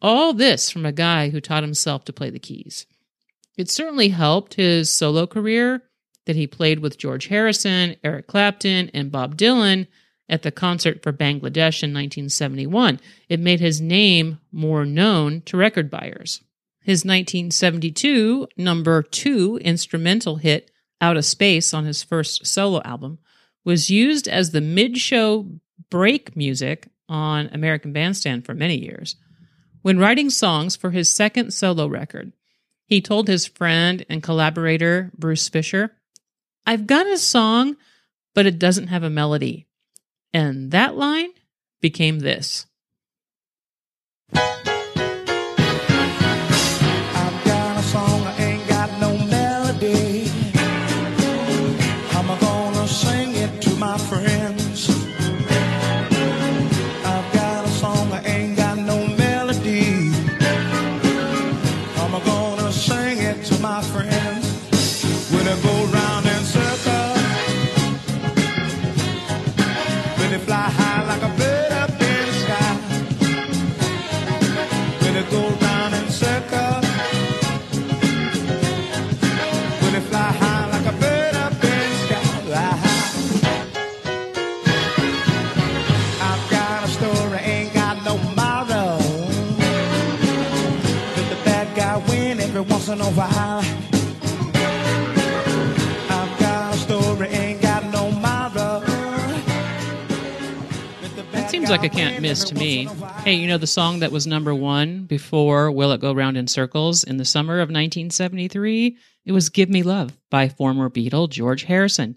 All 0.00 0.32
this 0.32 0.70
from 0.70 0.86
a 0.86 0.92
guy 0.92 1.28
who 1.28 1.42
taught 1.42 1.62
himself 1.62 2.06
to 2.06 2.12
play 2.14 2.30
the 2.30 2.38
keys. 2.38 2.86
It 3.58 3.70
certainly 3.70 4.08
helped 4.08 4.54
his 4.54 4.90
solo 4.90 5.26
career 5.26 5.82
that 6.24 6.36
he 6.36 6.46
played 6.46 6.78
with 6.78 6.96
George 6.96 7.26
Harrison, 7.26 7.96
Eric 8.02 8.28
Clapton, 8.28 8.90
and 8.94 9.12
Bob 9.12 9.36
Dylan 9.36 9.88
at 10.30 10.44
the 10.44 10.50
concert 10.50 11.02
for 11.02 11.12
Bangladesh 11.12 11.82
in 11.82 11.92
1971. 11.92 12.98
It 13.28 13.40
made 13.40 13.60
his 13.60 13.78
name 13.78 14.38
more 14.50 14.86
known 14.86 15.42
to 15.42 15.58
record 15.58 15.90
buyers. 15.90 16.40
His 16.80 17.04
1972 17.04 18.48
number 18.56 19.02
two 19.02 19.58
instrumental 19.62 20.36
hit, 20.36 20.70
Out 21.02 21.18
of 21.18 21.24
Space, 21.24 21.74
on 21.74 21.84
his 21.84 22.02
first 22.02 22.46
solo 22.46 22.80
album, 22.84 23.18
was 23.64 23.90
used 23.90 24.28
as 24.28 24.52
the 24.52 24.60
mid 24.60 24.96
show 24.96 25.50
break 25.90 26.36
music 26.36 26.88
on 27.08 27.50
American 27.52 27.92
Bandstand 27.92 28.46
for 28.46 28.54
many 28.54 28.76
years. 28.76 29.16
When 29.82 29.98
writing 29.98 30.30
songs 30.30 30.76
for 30.76 30.92
his 30.92 31.08
second 31.08 31.52
solo 31.52 31.88
record, 31.88 32.32
he 32.86 33.00
told 33.00 33.26
his 33.26 33.46
friend 33.46 34.06
and 34.08 34.22
collaborator, 34.22 35.10
Bruce 35.18 35.48
Fisher, 35.48 35.96
I've 36.64 36.86
got 36.86 37.06
a 37.06 37.18
song, 37.18 37.76
but 38.34 38.46
it 38.46 38.58
doesn't 38.58 38.86
have 38.86 39.02
a 39.02 39.10
melody. 39.10 39.66
And 40.32 40.70
that 40.70 40.96
line 40.96 41.30
became 41.80 42.20
this. 42.20 42.66
Once 92.88 93.00
in 93.00 93.06
a 93.06 93.10
while. 93.12 93.60
I've 96.10 96.40
got 96.40 96.74
a 96.74 96.78
story, 96.78 97.28
ain't 97.28 97.62
got 97.62 97.84
no 97.92 98.10
the 98.10 98.82
That 101.30 101.50
seems 101.50 101.70
like 101.70 101.84
a 101.84 101.88
can't 101.88 102.20
miss 102.20 102.42
to 102.44 102.56
me. 102.56 102.86
once 102.86 102.98
in 102.98 102.98
a 102.98 103.06
while. 103.06 103.22
Hey, 103.22 103.34
you 103.34 103.46
know 103.46 103.58
the 103.58 103.68
song 103.68 104.00
that 104.00 104.10
was 104.10 104.26
number 104.26 104.52
one 104.52 105.04
before 105.04 105.70
Will 105.70 105.92
It 105.92 106.00
Go 106.00 106.12
Round 106.12 106.36
in 106.36 106.48
Circles 106.48 107.04
in 107.04 107.18
the 107.18 107.24
summer 107.24 107.60
of 107.60 107.68
1973? 107.68 108.96
It 109.26 109.32
was 109.32 109.48
Give 109.48 109.68
Me 109.68 109.84
Love 109.84 110.18
by 110.28 110.48
former 110.48 110.90
Beatle 110.90 111.30
George 111.30 111.62
Harrison. 111.62 112.16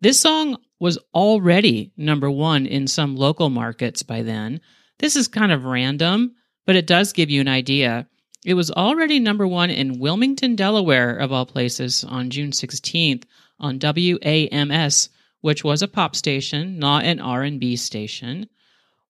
This 0.00 0.18
song 0.18 0.56
was 0.80 0.98
already 1.12 1.92
number 1.96 2.30
one 2.30 2.64
in 2.64 2.86
some 2.86 3.16
local 3.16 3.50
markets 3.50 4.02
by 4.02 4.22
then. 4.22 4.62
This 4.98 5.14
is 5.14 5.28
kind 5.28 5.52
of 5.52 5.64
random, 5.64 6.36
but 6.64 6.76
it 6.76 6.86
does 6.86 7.12
give 7.12 7.28
you 7.28 7.42
an 7.42 7.48
idea. 7.48 8.08
It 8.46 8.54
was 8.54 8.70
already 8.70 9.18
number 9.18 9.44
one 9.44 9.70
in 9.70 9.98
Wilmington, 9.98 10.54
Delaware, 10.54 11.16
of 11.16 11.32
all 11.32 11.46
places, 11.46 12.04
on 12.04 12.30
June 12.30 12.52
16th 12.52 13.24
on 13.58 13.80
WAMS, 13.80 15.08
which 15.40 15.64
was 15.64 15.82
a 15.82 15.88
pop 15.88 16.14
station, 16.14 16.78
not 16.78 17.04
an 17.04 17.18
R&B 17.18 17.74
station. 17.74 18.48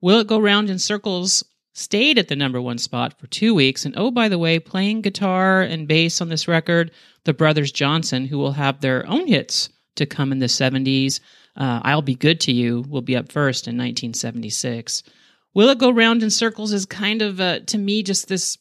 Will 0.01 0.21
It 0.21 0.27
Go 0.27 0.41
Round 0.41 0.71
in 0.71 0.79
Circles 0.79 1.45
stayed 1.75 2.19
at 2.19 2.29
the 2.29 2.35
number 2.35 2.63
one 2.63 2.79
spot 2.79 3.21
for 3.21 3.27
two 3.27 3.55
weeks. 3.55 3.85
And 3.85 3.95
oh, 3.99 4.11
by 4.11 4.31
the 4.31 4.39
way, 4.39 4.59
playing 4.59 5.03
guitar 5.03 5.61
and 5.61 5.87
bass 5.87 6.23
on 6.23 6.31
this 6.31 6.49
record, 6.49 6.91
the 7.25 7.35
Brothers 7.35 7.71
Johnson, 7.71 8.25
who 8.25 8.39
will 8.39 8.53
have 8.53 8.81
their 8.81 9.07
own 9.07 9.27
hits 9.27 9.69
to 9.97 10.07
come 10.07 10.33
in 10.33 10.39
the 10.39 10.47
70s. 10.47 11.21
Uh, 11.55 11.81
I'll 11.85 12.01
Be 12.01 12.15
Good 12.15 12.41
to 12.41 12.53
You 12.53 12.87
will 12.89 13.03
be 13.03 13.15
up 13.15 13.31
first 13.31 13.69
in 13.69 13.77
1976. 13.77 15.03
Will 15.53 15.69
It 15.69 15.77
Go 15.77 15.91
Round 15.91 16.23
in 16.23 16.31
Circles 16.31 16.73
is 16.73 16.87
kind 16.87 17.21
of, 17.21 17.39
uh, 17.39 17.61
to 17.61 17.77
me, 17.77 18.03
just 18.03 18.29
this 18.29 18.57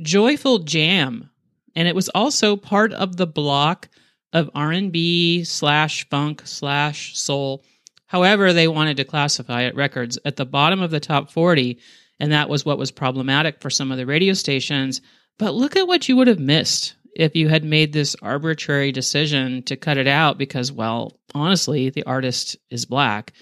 joyful 0.00 0.60
jam. 0.60 1.30
And 1.76 1.88
it 1.88 1.94
was 1.94 2.08
also 2.10 2.56
part 2.56 2.92
of 2.92 3.16
the 3.16 3.26
block 3.26 3.88
of 4.32 4.50
R&B 4.54 5.44
slash 5.44 6.08
funk 6.08 6.42
slash 6.44 7.16
soul, 7.16 7.64
however 8.06 8.52
they 8.52 8.68
wanted 8.68 8.96
to 8.98 9.04
classify 9.04 9.62
it, 9.62 9.76
records 9.76 10.18
at 10.24 10.36
the 10.36 10.46
bottom 10.46 10.82
of 10.82 10.90
the 10.90 11.00
top 11.00 11.30
40. 11.30 11.78
And 12.20 12.32
that 12.32 12.48
was 12.48 12.64
what 12.64 12.78
was 12.78 12.90
problematic 12.90 13.60
for 13.60 13.70
some 13.70 13.90
of 13.90 13.98
the 13.98 14.06
radio 14.06 14.34
stations. 14.34 15.00
But 15.38 15.54
look 15.54 15.76
at 15.76 15.86
what 15.86 16.08
you 16.08 16.16
would 16.16 16.28
have 16.28 16.38
missed 16.38 16.94
if 17.14 17.36
you 17.36 17.48
had 17.48 17.64
made 17.64 17.92
this 17.92 18.16
arbitrary 18.22 18.92
decision 18.92 19.62
to 19.64 19.76
cut 19.76 19.98
it 19.98 20.08
out 20.08 20.36
because, 20.36 20.72
well, 20.72 21.18
honestly, 21.34 21.90
the 21.90 22.04
artist 22.04 22.56
is 22.70 22.84
black. 22.84 23.32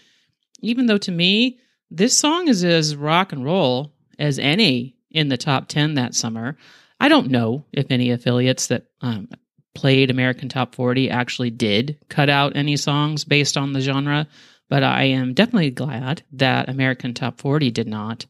Even 0.60 0.86
though 0.86 0.98
to 0.98 1.10
me, 1.10 1.58
this 1.90 2.16
song 2.16 2.48
is 2.48 2.64
as 2.64 2.96
rock 2.96 3.32
and 3.32 3.44
roll 3.44 3.92
as 4.18 4.38
any 4.38 4.94
in 5.12 5.28
the 5.28 5.36
top 5.36 5.68
10 5.68 5.94
that 5.94 6.14
summer. 6.14 6.56
I 7.00 7.08
don't 7.08 7.30
know 7.30 7.64
if 7.72 7.90
any 7.90 8.10
affiliates 8.10 8.68
that 8.68 8.86
um, 9.00 9.28
played 9.74 10.10
American 10.10 10.48
Top 10.48 10.74
40 10.74 11.10
actually 11.10 11.50
did 11.50 11.98
cut 12.08 12.28
out 12.28 12.56
any 12.56 12.76
songs 12.76 13.24
based 13.24 13.56
on 13.56 13.72
the 13.72 13.80
genre, 13.80 14.28
but 14.68 14.82
I 14.82 15.04
am 15.04 15.34
definitely 15.34 15.70
glad 15.70 16.22
that 16.32 16.68
American 16.68 17.14
Top 17.14 17.40
40 17.40 17.70
did 17.70 17.88
not. 17.88 18.26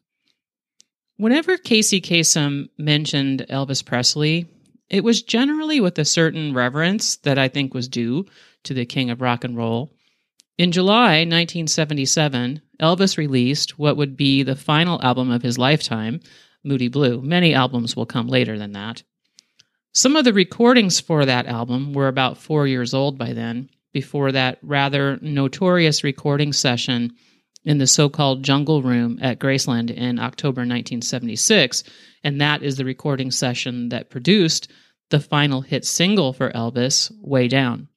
Whenever 1.16 1.57
Casey 1.57 2.01
Kasem 2.01 2.68
mentioned 2.79 3.47
Elvis 3.51 3.85
Presley, 3.85 4.47
it 4.88 5.05
was 5.05 5.23
generally 5.23 5.81
with 5.81 5.99
a 5.99 6.05
certain 6.05 6.55
reverence 6.55 7.16
that 7.16 7.38
I 7.38 7.49
think 7.49 7.75
was 7.75 7.88
due 7.88 8.27
to 8.64 8.75
the 8.75 8.87
king 8.87 9.11
of 9.11 9.21
rock 9.21 9.45
and 9.45 9.57
roll. 9.57 9.92
In 10.59 10.73
July 10.73 11.21
1977, 11.21 12.61
Elvis 12.81 13.16
released 13.16 13.79
what 13.79 13.97
would 13.97 14.16
be 14.16 14.42
the 14.42 14.57
final 14.57 15.03
album 15.03 15.31
of 15.31 15.42
his 15.42 15.59
lifetime, 15.59 16.21
Moody 16.64 16.88
Blue. 16.88 17.20
Many 17.20 17.55
albums 17.55 17.96
will 17.96 18.07
come 18.07 18.29
later 18.29 18.59
than 18.59 18.72
that. 18.72 19.03
Some 19.92 20.16
of 20.16 20.25
the 20.25 20.33
recordings 20.33 21.01
for 21.01 21.25
that 21.25 21.46
album 21.46 21.92
were 21.92 22.09
about 22.09 22.38
four 22.38 22.66
years 22.66 22.94
old 22.94 23.18
by 23.18 23.33
then, 23.33 23.68
before 23.92 24.33
that 24.33 24.59
rather 24.62 25.18
notorious 25.20 26.03
recording 26.03 26.53
session 26.53 27.12
in 27.64 27.79
the 27.79 27.87
so 27.87 28.09
called 28.09 28.42
Jungle 28.42 28.83
Room 28.83 29.18
at 29.20 29.38
Graceland 29.38 29.90
in 29.90 30.18
October 30.18 30.61
1976. 30.62 31.85
And 32.25 32.40
that 32.40 32.62
is 32.62 32.77
the 32.77 32.85
recording 32.85 33.31
session 33.31 33.90
that 33.90 34.11
produced 34.11 34.70
the 35.11 35.20
final 35.20 35.61
hit 35.61 35.85
single 35.85 36.33
for 36.33 36.51
Elvis, 36.51 37.12
Way 37.20 37.48
Down. 37.48 37.88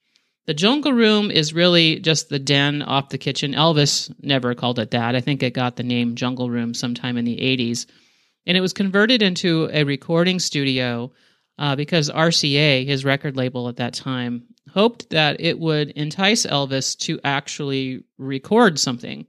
The 0.48 0.54
Jungle 0.54 0.94
Room 0.94 1.32
is 1.32 1.54
really 1.54 2.00
just 2.00 2.30
the 2.30 2.38
den 2.38 2.84
off 2.84 3.10
the 3.10 3.18
kitchen. 3.18 3.54
Elvis 3.54 4.14
never 4.22 4.54
called 4.54 4.78
it 4.78 4.92
that. 4.92 5.16
I 5.16 5.22
think 5.22 5.42
it 5.42 5.54
got 5.54 5.76
the 5.76 5.84
name 5.84 6.16
Jungle 6.16 6.52
Room 6.52 6.74
sometime 6.74 7.18
in 7.18 7.26
the 7.26 7.38
80s. 7.38 7.88
And 8.48 8.56
it 8.58 8.62
was 8.62 8.74
converted 8.74 9.22
into 9.22 9.70
a 9.72 9.84
recording 9.84 10.40
studio 10.40 11.12
uh, 11.58 11.76
because 11.76 12.10
RCA, 12.10 12.86
his 12.86 13.06
record 13.06 13.36
label 13.36 13.70
at 13.70 13.78
that 13.78 13.94
time, 13.94 14.44
hoped 14.72 15.10
that 15.10 15.40
it 15.40 15.58
would 15.58 15.92
entice 15.92 16.46
Elvis 16.46 16.98
to 17.00 17.20
actually 17.24 18.04
record 18.18 18.78
something. 18.80 19.26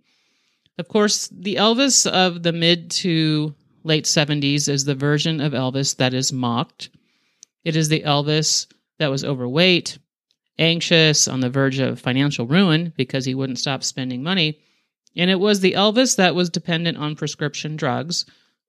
Of 0.78 0.88
course, 0.88 1.28
the 1.28 1.56
Elvis 1.56 2.06
of 2.06 2.42
the 2.42 2.52
mid 2.52 2.90
to 2.92 3.54
late 3.84 4.04
70s 4.04 4.68
is 4.68 4.84
the 4.84 4.94
version 4.94 5.40
of 5.40 5.52
Elvis 5.52 5.96
that 5.96 6.12
is 6.12 6.32
mocked. 6.32 6.90
It 7.64 7.76
is 7.76 7.88
the 7.88 8.02
Elvis 8.02 8.66
that 8.98 9.10
was 9.10 9.24
overweight, 9.24 9.98
anxious, 10.58 11.28
on 11.28 11.40
the 11.40 11.50
verge 11.50 11.78
of 11.78 12.00
financial 12.00 12.46
ruin 12.46 12.92
because 12.96 13.24
he 13.24 13.34
wouldn't 13.34 13.58
stop 13.58 13.84
spending 13.84 14.22
money. 14.22 14.58
And 15.16 15.30
it 15.30 15.40
was 15.40 15.60
the 15.60 15.72
Elvis 15.72 16.16
that 16.16 16.34
was 16.34 16.50
dependent 16.50 16.98
on 16.98 17.16
prescription 17.16 17.76
drugs 17.76 18.26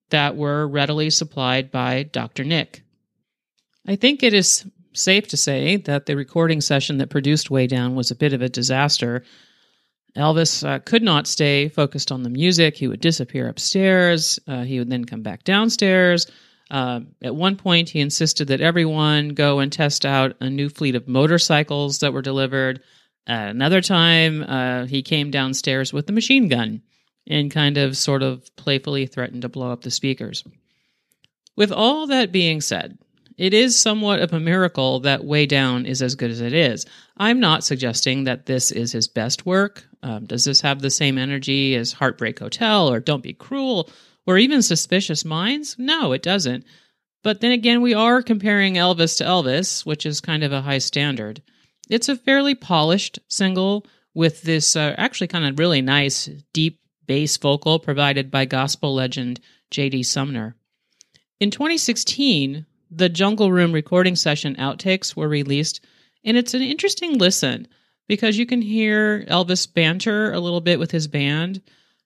that 0.09 0.35
were 0.35 0.67
readily 0.67 1.09
supplied 1.09 1.71
by 1.71 2.03
Dr. 2.03 2.43
Nick. 2.43 2.83
I 3.85 3.95
think 3.95 4.23
it 4.23 4.33
is 4.33 4.65
safe 4.93 5.27
to 5.29 5.37
say 5.37 5.77
that 5.77 6.05
the 6.05 6.15
recording 6.15 6.61
session 6.61 6.97
that 6.97 7.09
produced 7.09 7.51
Way 7.51 7.67
Down 7.67 7.95
was 7.95 8.11
a 8.11 8.15
bit 8.15 8.33
of 8.33 8.41
a 8.41 8.49
disaster 8.49 9.23
Elvis 10.17 10.67
uh, 10.67 10.79
could 10.79 11.03
not 11.03 11.27
stay 11.27 11.69
focused 11.69 12.11
on 12.11 12.23
the 12.23 12.29
music. 12.29 12.75
He 12.75 12.87
would 12.87 12.99
disappear 12.99 13.47
upstairs. 13.47 14.39
Uh, 14.47 14.63
he 14.63 14.79
would 14.79 14.89
then 14.89 15.05
come 15.05 15.21
back 15.21 15.43
downstairs. 15.43 16.27
Uh, 16.69 17.01
at 17.21 17.35
one 17.35 17.55
point, 17.55 17.89
he 17.89 18.01
insisted 18.01 18.47
that 18.49 18.59
everyone 18.59 19.29
go 19.29 19.59
and 19.59 19.71
test 19.71 20.05
out 20.05 20.35
a 20.41 20.49
new 20.49 20.69
fleet 20.69 20.95
of 20.95 21.07
motorcycles 21.07 21.99
that 21.99 22.13
were 22.13 22.21
delivered. 22.21 22.81
At 23.25 23.49
another 23.49 23.81
time, 23.81 24.43
uh, 24.43 24.85
he 24.85 25.01
came 25.01 25.31
downstairs 25.31 25.93
with 25.93 26.09
a 26.09 26.13
machine 26.13 26.47
gun 26.47 26.81
and 27.29 27.51
kind 27.51 27.77
of 27.77 27.97
sort 27.97 28.23
of 28.23 28.55
playfully 28.55 29.05
threatened 29.05 29.41
to 29.41 29.49
blow 29.49 29.71
up 29.71 29.81
the 29.81 29.91
speakers. 29.91 30.43
With 31.55 31.71
all 31.71 32.07
that 32.07 32.31
being 32.31 32.61
said, 32.61 32.97
it 33.37 33.53
is 33.53 33.77
somewhat 33.77 34.19
of 34.19 34.33
a 34.33 34.39
miracle 34.39 34.99
that 35.01 35.23
Way 35.23 35.45
Down 35.45 35.85
is 35.85 36.01
as 36.01 36.15
good 36.15 36.31
as 36.31 36.41
it 36.41 36.53
is. 36.53 36.85
I'm 37.17 37.39
not 37.39 37.63
suggesting 37.63 38.23
that 38.23 38.47
this 38.47 38.71
is 38.71 38.91
his 38.91 39.07
best 39.07 39.45
work. 39.45 39.85
Um, 40.01 40.25
does 40.25 40.45
this 40.45 40.61
have 40.61 40.81
the 40.81 40.89
same 40.89 41.17
energy 41.17 41.75
as 41.75 41.93
Heartbreak 41.93 42.39
Hotel 42.39 42.91
or 42.91 42.99
Don't 42.99 43.23
Be 43.23 43.33
Cruel 43.33 43.89
or 44.25 44.37
even 44.37 44.61
Suspicious 44.61 45.23
Minds? 45.23 45.75
No, 45.77 46.13
it 46.13 46.23
doesn't. 46.23 46.65
But 47.23 47.41
then 47.41 47.51
again, 47.51 47.81
we 47.81 47.93
are 47.93 48.23
comparing 48.23 48.75
Elvis 48.75 49.17
to 49.17 49.23
Elvis, 49.23 49.85
which 49.85 50.05
is 50.05 50.21
kind 50.21 50.43
of 50.43 50.51
a 50.51 50.61
high 50.61 50.77
standard. 50.77 51.41
It's 51.89 52.09
a 52.09 52.15
fairly 52.15 52.55
polished 52.55 53.19
single 53.27 53.85
with 54.13 54.41
this 54.41 54.75
uh, 54.75 54.95
actually 54.97 55.27
kind 55.27 55.45
of 55.45 55.59
really 55.59 55.81
nice 55.81 56.29
deep 56.53 56.79
bass 57.07 57.37
vocal 57.37 57.79
provided 57.79 58.29
by 58.29 58.45
gospel 58.45 58.93
legend 58.93 59.39
J.D. 59.71 60.03
Sumner. 60.03 60.55
In 61.39 61.51
2016, 61.51 62.65
the 62.89 63.09
Jungle 63.09 63.51
Room 63.51 63.71
recording 63.71 64.15
session 64.15 64.55
outtakes 64.55 65.15
were 65.15 65.27
released, 65.27 65.81
and 66.23 66.37
it's 66.37 66.53
an 66.53 66.61
interesting 66.61 67.17
listen 67.17 67.67
because 68.07 68.37
you 68.37 68.45
can 68.45 68.61
hear 68.61 69.25
Elvis 69.25 69.71
banter 69.71 70.31
a 70.31 70.39
little 70.39 70.61
bit 70.61 70.79
with 70.79 70.91
his 70.91 71.07
band. 71.07 71.61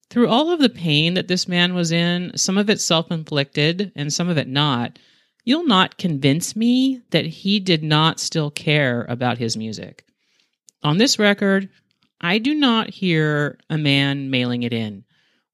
Through 0.09 0.27
all 0.27 0.51
of 0.51 0.59
the 0.59 0.69
pain 0.69 1.13
that 1.13 1.27
this 1.27 1.47
man 1.47 1.73
was 1.73 1.91
in, 1.91 2.31
some 2.35 2.57
of 2.57 2.69
it 2.69 2.81
self 2.81 3.11
inflicted 3.11 3.91
and 3.95 4.11
some 4.11 4.27
of 4.27 4.37
it 4.37 4.47
not, 4.47 4.99
you'll 5.45 5.65
not 5.65 5.97
convince 5.97 6.55
me 6.55 7.01
that 7.11 7.25
he 7.25 7.59
did 7.59 7.83
not 7.83 8.19
still 8.19 8.51
care 8.51 9.05
about 9.07 9.37
his 9.37 9.55
music. 9.55 10.03
On 10.83 10.97
this 10.97 11.19
record, 11.19 11.69
I 12.21 12.37
do 12.37 12.53
not 12.53 12.91
hear 12.91 13.57
a 13.69 13.77
man 13.77 14.29
mailing 14.29 14.63
it 14.63 14.73
in. 14.73 15.03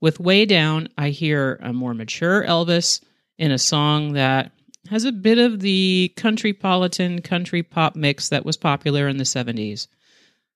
With 0.01 0.19
Way 0.19 0.45
Down, 0.45 0.89
I 0.97 1.09
hear 1.09 1.57
a 1.63 1.73
more 1.73 1.93
mature 1.93 2.43
Elvis 2.43 3.01
in 3.37 3.51
a 3.51 3.57
song 3.57 4.13
that 4.13 4.51
has 4.89 5.05
a 5.05 5.11
bit 5.11 5.37
of 5.37 5.61
the 5.61 6.13
country 6.15 6.53
politan, 6.53 7.23
country 7.23 7.63
pop 7.63 7.95
mix 7.95 8.29
that 8.29 8.45
was 8.45 8.57
popular 8.57 9.07
in 9.07 9.17
the 9.17 9.23
70s. 9.23 9.87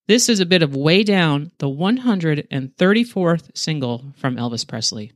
This 0.08 0.28
is 0.28 0.40
a 0.40 0.46
bit 0.46 0.62
of 0.62 0.76
Way 0.76 1.04
Down, 1.04 1.52
the 1.60 1.70
134th 1.70 3.58
single 3.58 4.04
from 4.18 4.36
Elvis 4.36 4.68
Presley. 4.68 5.14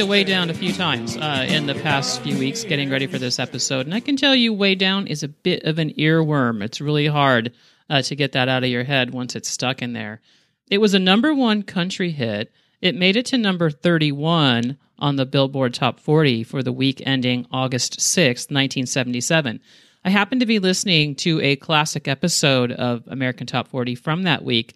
To 0.00 0.06
Way 0.06 0.24
Down 0.24 0.48
a 0.48 0.54
few 0.54 0.72
times 0.72 1.18
uh, 1.18 1.44
in 1.46 1.66
the 1.66 1.74
past 1.74 2.22
few 2.22 2.38
weeks 2.38 2.64
getting 2.64 2.88
ready 2.88 3.06
for 3.06 3.18
this 3.18 3.38
episode, 3.38 3.84
and 3.84 3.94
I 3.94 4.00
can 4.00 4.16
tell 4.16 4.34
you 4.34 4.50
Way 4.50 4.74
Down 4.74 5.06
is 5.06 5.22
a 5.22 5.28
bit 5.28 5.64
of 5.64 5.78
an 5.78 5.90
earworm. 5.90 6.62
It's 6.62 6.80
really 6.80 7.06
hard 7.06 7.52
uh, 7.90 8.00
to 8.00 8.16
get 8.16 8.32
that 8.32 8.48
out 8.48 8.64
of 8.64 8.70
your 8.70 8.84
head 8.84 9.10
once 9.10 9.36
it's 9.36 9.50
stuck 9.50 9.82
in 9.82 9.92
there. 9.92 10.22
It 10.70 10.78
was 10.78 10.94
a 10.94 10.98
number 10.98 11.34
one 11.34 11.62
country 11.62 12.12
hit. 12.12 12.50
It 12.80 12.94
made 12.94 13.14
it 13.14 13.26
to 13.26 13.36
number 13.36 13.70
31 13.70 14.78
on 14.98 15.16
the 15.16 15.26
Billboard 15.26 15.74
Top 15.74 16.00
40 16.00 16.44
for 16.44 16.62
the 16.62 16.72
week 16.72 17.02
ending 17.04 17.44
August 17.52 18.00
6, 18.00 18.44
1977. 18.44 19.60
I 20.02 20.08
happened 20.08 20.40
to 20.40 20.46
be 20.46 20.60
listening 20.60 21.14
to 21.16 21.42
a 21.42 21.56
classic 21.56 22.08
episode 22.08 22.72
of 22.72 23.06
American 23.06 23.46
Top 23.46 23.68
40 23.68 23.96
from 23.96 24.22
that 24.22 24.44
week 24.44 24.72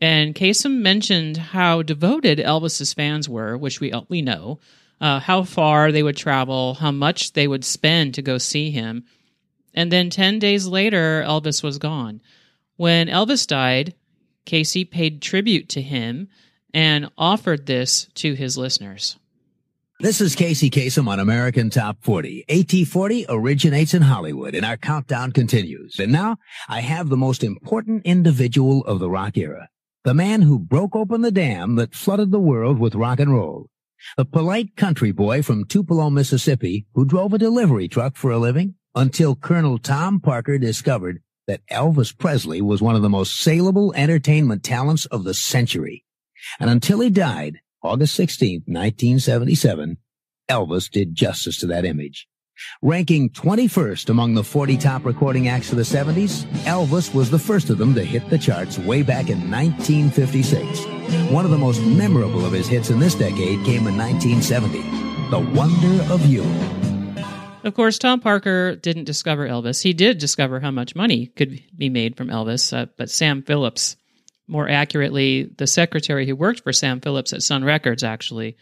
and 0.00 0.34
Kasem 0.34 0.78
mentioned 0.78 1.36
how 1.36 1.82
devoted 1.82 2.38
Elvis's 2.38 2.94
fans 2.94 3.28
were, 3.28 3.56
which 3.56 3.80
we 3.80 3.92
we 4.08 4.22
know, 4.22 4.58
uh, 5.00 5.20
how 5.20 5.42
far 5.42 5.92
they 5.92 6.02
would 6.02 6.16
travel, 6.16 6.74
how 6.74 6.90
much 6.90 7.34
they 7.34 7.46
would 7.46 7.64
spend 7.64 8.14
to 8.14 8.22
go 8.22 8.38
see 8.38 8.70
him. 8.70 9.04
And 9.74 9.92
then 9.92 10.10
10 10.10 10.38
days 10.38 10.66
later, 10.66 11.22
Elvis 11.26 11.62
was 11.62 11.78
gone. 11.78 12.20
When 12.76 13.08
Elvis 13.08 13.46
died, 13.46 13.94
Casey 14.46 14.84
paid 14.84 15.20
tribute 15.20 15.68
to 15.70 15.82
him 15.82 16.28
and 16.72 17.10
offered 17.18 17.66
this 17.66 18.06
to 18.14 18.34
his 18.34 18.56
listeners. 18.56 19.16
This 20.00 20.22
is 20.22 20.34
Casey 20.34 20.70
Kasem 20.70 21.08
on 21.08 21.20
American 21.20 21.68
Top 21.68 21.98
40. 22.00 22.46
AT40 22.48 23.26
originates 23.28 23.92
in 23.92 24.00
Hollywood 24.00 24.54
and 24.54 24.64
our 24.64 24.78
countdown 24.78 25.30
continues. 25.30 25.98
And 25.98 26.10
now 26.10 26.38
I 26.70 26.80
have 26.80 27.10
the 27.10 27.18
most 27.18 27.44
important 27.44 28.06
individual 28.06 28.82
of 28.86 28.98
the 28.98 29.10
rock 29.10 29.36
era 29.36 29.68
the 30.04 30.14
man 30.14 30.42
who 30.42 30.58
broke 30.58 30.96
open 30.96 31.20
the 31.20 31.30
dam 31.30 31.76
that 31.76 31.94
flooded 31.94 32.30
the 32.30 32.40
world 32.40 32.78
with 32.78 32.94
rock 32.94 33.20
and 33.20 33.32
roll. 33.32 33.68
A 34.16 34.24
polite 34.24 34.76
country 34.76 35.12
boy 35.12 35.42
from 35.42 35.66
Tupelo, 35.66 36.08
Mississippi, 36.08 36.86
who 36.94 37.04
drove 37.04 37.34
a 37.34 37.38
delivery 37.38 37.86
truck 37.86 38.16
for 38.16 38.30
a 38.30 38.38
living 38.38 38.76
until 38.94 39.36
Colonel 39.36 39.78
Tom 39.78 40.20
Parker 40.20 40.56
discovered 40.56 41.22
that 41.46 41.66
Elvis 41.70 42.16
Presley 42.16 42.62
was 42.62 42.80
one 42.80 42.94
of 42.94 43.02
the 43.02 43.10
most 43.10 43.36
saleable 43.36 43.92
entertainment 43.94 44.62
talents 44.62 45.04
of 45.06 45.24
the 45.24 45.34
century. 45.34 46.04
And 46.58 46.70
until 46.70 47.00
he 47.00 47.10
died, 47.10 47.60
August 47.82 48.14
16, 48.14 48.62
1977, 48.66 49.98
Elvis 50.48 50.90
did 50.90 51.14
justice 51.14 51.58
to 51.58 51.66
that 51.66 51.84
image. 51.84 52.26
Ranking 52.82 53.30
21st 53.30 54.10
among 54.10 54.34
the 54.34 54.44
40 54.44 54.76
top 54.76 55.04
recording 55.04 55.48
acts 55.48 55.70
of 55.70 55.76
the 55.76 55.82
70s, 55.82 56.44
Elvis 56.64 57.14
was 57.14 57.30
the 57.30 57.38
first 57.38 57.70
of 57.70 57.78
them 57.78 57.94
to 57.94 58.04
hit 58.04 58.28
the 58.30 58.38
charts 58.38 58.78
way 58.78 59.02
back 59.02 59.28
in 59.28 59.50
1956. 59.50 60.84
One 61.30 61.44
of 61.44 61.50
the 61.50 61.58
most 61.58 61.82
memorable 61.82 62.44
of 62.44 62.52
his 62.52 62.68
hits 62.68 62.90
in 62.90 62.98
this 62.98 63.14
decade 63.14 63.64
came 63.64 63.86
in 63.86 63.96
1970, 63.96 64.80
The 65.30 65.40
Wonder 65.54 66.12
of 66.12 66.24
You. 66.26 66.44
Of 67.62 67.74
course, 67.74 67.98
Tom 67.98 68.20
Parker 68.20 68.76
didn't 68.76 69.04
discover 69.04 69.46
Elvis. 69.46 69.82
He 69.82 69.92
did 69.92 70.18
discover 70.18 70.60
how 70.60 70.70
much 70.70 70.96
money 70.96 71.26
could 71.26 71.62
be 71.76 71.90
made 71.90 72.16
from 72.16 72.28
Elvis, 72.28 72.76
uh, 72.76 72.86
but 72.96 73.10
Sam 73.10 73.42
Phillips, 73.42 73.96
more 74.48 74.68
accurately, 74.68 75.50
the 75.58 75.66
secretary 75.66 76.26
who 76.26 76.34
worked 76.34 76.60
for 76.60 76.72
Sam 76.72 77.00
Phillips 77.00 77.32
at 77.32 77.42
Sun 77.42 77.64
Records, 77.64 78.02
actually 78.02 78.56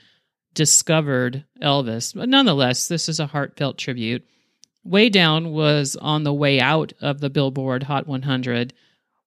discovered 0.54 1.44
Elvis. 1.62 2.14
But 2.14 2.28
nonetheless, 2.28 2.88
this 2.88 3.08
is 3.08 3.20
a 3.20 3.26
heartfelt 3.26 3.78
tribute. 3.78 4.26
Way 4.84 5.08
Down 5.08 5.50
was 5.50 5.96
on 5.96 6.24
the 6.24 6.32
way 6.32 6.60
out 6.60 6.92
of 7.00 7.20
the 7.20 7.30
Billboard 7.30 7.84
Hot 7.84 8.06
100 8.06 8.72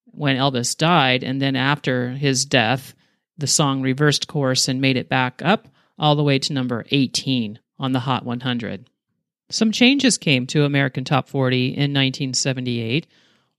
when 0.05 0.35
Elvis 0.35 0.75
died, 0.75 1.23
and 1.23 1.41
then 1.41 1.55
after 1.55 2.11
his 2.11 2.45
death, 2.45 2.93
the 3.37 3.47
song 3.47 3.81
reversed 3.81 4.27
course 4.27 4.67
and 4.67 4.81
made 4.81 4.97
it 4.97 5.09
back 5.09 5.41
up 5.43 5.67
all 5.97 6.15
the 6.15 6.23
way 6.23 6.39
to 6.39 6.53
number 6.53 6.85
18 6.89 7.59
on 7.79 7.91
the 7.91 8.01
Hot 8.01 8.25
100. 8.25 8.89
Some 9.49 9.71
changes 9.71 10.17
came 10.17 10.47
to 10.47 10.63
American 10.63 11.03
Top 11.03 11.27
40 11.27 11.67
in 11.67 11.93
1978. 11.93 13.07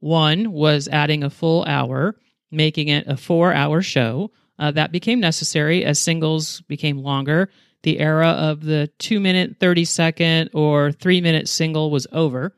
One 0.01 0.53
was 0.53 0.89
adding 0.89 1.23
a 1.23 1.31
full 1.31 1.65
hour, 1.65 2.17
making 2.51 2.89
it 2.89 3.07
a 3.07 3.17
four 3.17 3.53
hour 3.53 3.83
show. 3.83 4.31
Uh, 4.63 4.71
that 4.71 4.93
became 4.93 5.19
necessary 5.19 5.85
as 5.85 5.99
singles 5.99 6.61
became 6.69 6.99
longer. 6.99 7.51
The 7.83 7.99
era 7.99 8.29
of 8.29 8.63
the 8.63 8.89
two 9.01 9.19
minute, 9.19 9.57
30 9.59 9.85
second, 9.85 10.51
or 10.55 10.93
three 10.93 11.21
minute 11.21 11.49
single 11.49 11.91
was 11.91 12.07
over. 12.13 12.55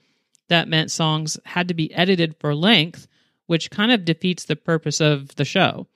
That 0.48 0.68
meant 0.68 0.90
songs 0.90 1.38
had 1.46 1.66
to 1.68 1.74
be 1.74 1.94
edited 1.94 2.36
for 2.38 2.54
length, 2.54 3.08
which 3.46 3.70
kind 3.70 3.90
of 3.90 4.04
defeats 4.04 4.44
the 4.44 4.54
purpose 4.54 5.00
of 5.00 5.34
the 5.36 5.46
show. 5.46 5.86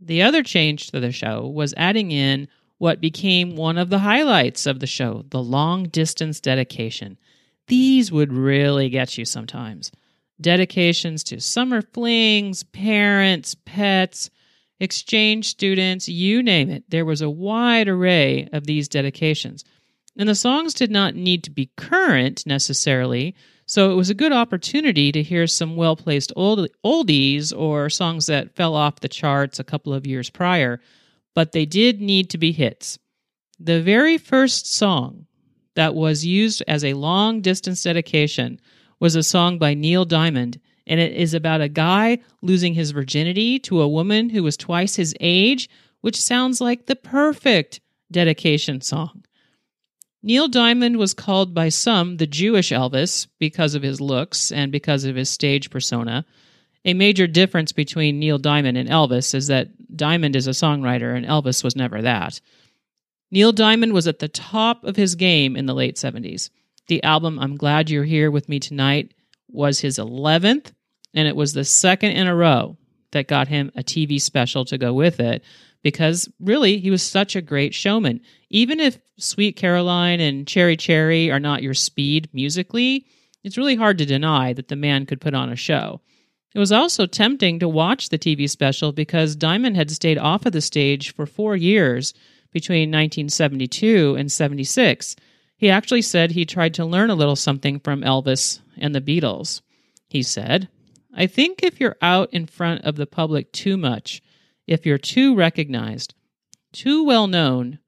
The 0.00 0.22
other 0.22 0.42
change 0.42 0.86
to 0.92 1.00
the 1.00 1.12
show 1.12 1.46
was 1.46 1.74
adding 1.76 2.10
in 2.10 2.48
what 2.78 3.02
became 3.02 3.54
one 3.54 3.76
of 3.76 3.90
the 3.90 3.98
highlights 3.98 4.64
of 4.64 4.80
the 4.80 4.86
show 4.86 5.26
the 5.28 5.42
long 5.42 5.88
distance 5.88 6.40
dedication. 6.40 7.18
These 7.66 8.10
would 8.10 8.32
really 8.32 8.88
get 8.88 9.18
you 9.18 9.26
sometimes. 9.26 9.92
Dedications 10.40 11.22
to 11.24 11.38
summer 11.38 11.82
flings, 11.82 12.62
parents, 12.62 13.54
pets, 13.66 14.30
exchange 14.80 15.48
students, 15.48 16.08
you 16.08 16.42
name 16.42 16.70
it. 16.70 16.84
There 16.88 17.04
was 17.04 17.22
a 17.22 17.30
wide 17.30 17.88
array 17.88 18.48
of 18.52 18.66
these 18.66 18.88
dedications. 18.88 19.64
And 20.18 20.28
the 20.28 20.34
songs 20.34 20.74
did 20.74 20.90
not 20.90 21.14
need 21.14 21.44
to 21.44 21.50
be 21.50 21.70
current 21.76 22.44
necessarily, 22.46 23.36
so 23.66 23.92
it 23.92 23.94
was 23.94 24.10
a 24.10 24.14
good 24.14 24.32
opportunity 24.32 25.12
to 25.12 25.22
hear 25.22 25.46
some 25.46 25.76
well 25.76 25.94
placed 25.94 26.32
old, 26.34 26.66
oldies 26.84 27.56
or 27.56 27.88
songs 27.88 28.26
that 28.26 28.56
fell 28.56 28.74
off 28.74 29.00
the 29.00 29.08
charts 29.08 29.60
a 29.60 29.64
couple 29.64 29.94
of 29.94 30.06
years 30.06 30.28
prior, 30.28 30.80
but 31.34 31.52
they 31.52 31.66
did 31.66 32.00
need 32.00 32.30
to 32.30 32.38
be 32.38 32.50
hits. 32.50 32.98
The 33.60 33.80
very 33.80 34.18
first 34.18 34.72
song 34.72 35.26
that 35.76 35.94
was 35.94 36.26
used 36.26 36.64
as 36.66 36.84
a 36.84 36.94
long 36.94 37.42
distance 37.42 37.82
dedication 37.82 38.60
was 38.98 39.14
a 39.14 39.22
song 39.22 39.58
by 39.58 39.74
Neil 39.74 40.04
Diamond 40.04 40.60
and 40.86 41.00
it 41.00 41.12
is 41.12 41.34
about 41.34 41.60
a 41.60 41.68
guy 41.68 42.18
losing 42.42 42.74
his 42.74 42.90
virginity 42.90 43.58
to 43.60 43.80
a 43.80 43.88
woman 43.88 44.30
who 44.30 44.42
was 44.42 44.56
twice 44.56 44.96
his 44.96 45.14
age, 45.20 45.68
which 46.00 46.20
sounds 46.20 46.60
like 46.60 46.86
the 46.86 46.96
perfect 46.96 47.80
dedication 48.10 48.80
song. 48.80 49.24
Neil 50.22 50.48
Diamond 50.48 50.98
was 50.98 51.14
called 51.14 51.54
by 51.54 51.70
some 51.70 52.18
the 52.18 52.26
Jewish 52.26 52.70
Elvis 52.70 53.26
because 53.38 53.74
of 53.74 53.82
his 53.82 54.00
looks 54.00 54.52
and 54.52 54.70
because 54.70 55.04
of 55.04 55.16
his 55.16 55.30
stage 55.30 55.70
persona. 55.70 56.26
A 56.84 56.94
major 56.94 57.26
difference 57.26 57.72
between 57.72 58.18
Neil 58.18 58.38
Diamond 58.38 58.76
and 58.76 58.88
Elvis 58.88 59.34
is 59.34 59.46
that 59.46 59.68
Diamond 59.96 60.36
is 60.36 60.46
a 60.46 60.50
songwriter 60.50 61.16
and 61.16 61.24
Elvis 61.24 61.64
was 61.64 61.76
never 61.76 62.02
that. 62.02 62.40
Neil 63.30 63.52
Diamond 63.52 63.92
was 63.92 64.08
at 64.08 64.18
the 64.18 64.28
top 64.28 64.84
of 64.84 64.96
his 64.96 65.14
game 65.14 65.56
in 65.56 65.66
the 65.66 65.74
late 65.74 65.96
70s. 65.96 66.50
The 66.88 67.02
album 67.02 67.38
I'm 67.38 67.56
Glad 67.56 67.88
You're 67.88 68.04
Here 68.04 68.30
with 68.30 68.48
Me 68.48 68.58
Tonight 68.58 69.12
was 69.52 69.80
his 69.80 69.98
11th 69.98 70.72
and 71.14 71.26
it 71.26 71.36
was 71.36 71.52
the 71.52 71.64
second 71.64 72.12
in 72.12 72.26
a 72.26 72.34
row 72.34 72.76
that 73.12 73.28
got 73.28 73.48
him 73.48 73.72
a 73.74 73.82
TV 73.82 74.20
special 74.20 74.64
to 74.64 74.78
go 74.78 74.92
with 74.92 75.20
it 75.20 75.42
because 75.82 76.28
really 76.38 76.78
he 76.78 76.90
was 76.90 77.02
such 77.02 77.34
a 77.34 77.42
great 77.42 77.74
showman. 77.74 78.20
Even 78.50 78.80
if 78.80 78.98
Sweet 79.18 79.56
Caroline 79.56 80.20
and 80.20 80.46
Cherry 80.46 80.76
Cherry 80.76 81.30
are 81.30 81.40
not 81.40 81.62
your 81.62 81.74
speed 81.74 82.28
musically, 82.32 83.06
it's 83.42 83.56
really 83.56 83.76
hard 83.76 83.98
to 83.98 84.06
deny 84.06 84.52
that 84.52 84.68
the 84.68 84.76
man 84.76 85.06
could 85.06 85.20
put 85.20 85.34
on 85.34 85.50
a 85.50 85.56
show. 85.56 86.00
It 86.54 86.58
was 86.58 86.72
also 86.72 87.06
tempting 87.06 87.60
to 87.60 87.68
watch 87.68 88.08
the 88.08 88.18
TV 88.18 88.50
special 88.50 88.92
because 88.92 89.36
Diamond 89.36 89.76
had 89.76 89.90
stayed 89.90 90.18
off 90.18 90.46
of 90.46 90.52
the 90.52 90.60
stage 90.60 91.14
for 91.14 91.24
four 91.24 91.56
years 91.56 92.12
between 92.52 92.90
1972 92.90 94.16
and 94.18 94.30
76. 94.30 95.16
He 95.56 95.70
actually 95.70 96.02
said 96.02 96.32
he 96.32 96.44
tried 96.44 96.74
to 96.74 96.84
learn 96.84 97.10
a 97.10 97.14
little 97.14 97.36
something 97.36 97.78
from 97.78 98.02
Elvis 98.02 98.60
and 98.80 98.94
the 98.94 99.00
Beatles. 99.00 99.62
He 100.08 100.22
said, 100.22 100.68
I 101.14 101.26
think 101.26 101.62
if 101.62 101.80
you're 101.80 101.96
out 102.00 102.32
in 102.32 102.46
front 102.46 102.84
of 102.84 102.96
the 102.96 103.06
public 103.06 103.52
too 103.52 103.76
much, 103.76 104.22
if 104.66 104.86
you're 104.86 104.98
too 104.98 105.34
recognized, 105.34 106.14
too 106.72 107.04
well 107.04 107.26
known, 107.26 107.78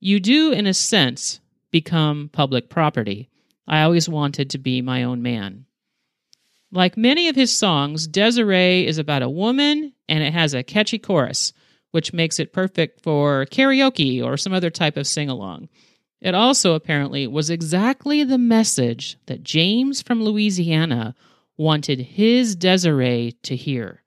you 0.00 0.18
do, 0.18 0.52
in 0.52 0.66
a 0.66 0.74
sense, 0.74 1.40
become 1.70 2.30
public 2.32 2.68
property. 2.70 3.28
I 3.68 3.82
always 3.82 4.08
wanted 4.08 4.50
to 4.50 4.58
be 4.58 4.82
my 4.82 5.02
own 5.04 5.22
man. 5.22 5.66
Like 6.72 6.96
many 6.96 7.28
of 7.28 7.36
his 7.36 7.56
songs, 7.56 8.06
Desiree 8.06 8.86
is 8.86 8.98
about 8.98 9.22
a 9.22 9.28
woman 9.28 9.92
and 10.08 10.22
it 10.22 10.32
has 10.32 10.54
a 10.54 10.62
catchy 10.62 10.98
chorus, 10.98 11.52
which 11.90 12.12
makes 12.12 12.38
it 12.38 12.52
perfect 12.52 13.02
for 13.02 13.46
karaoke 13.46 14.24
or 14.24 14.36
some 14.36 14.52
other 14.52 14.70
type 14.70 14.96
of 14.96 15.06
sing 15.06 15.28
along. 15.28 15.68
It 16.20 16.34
also 16.34 16.74
apparently 16.74 17.26
was 17.26 17.48
exactly 17.48 18.24
the 18.24 18.38
message 18.38 19.16
that 19.26 19.42
James 19.42 20.02
from 20.02 20.22
Louisiana 20.22 21.14
wanted 21.56 22.00
his 22.00 22.54
Desiree 22.56 23.36
to 23.42 23.56
hear. 23.56 24.02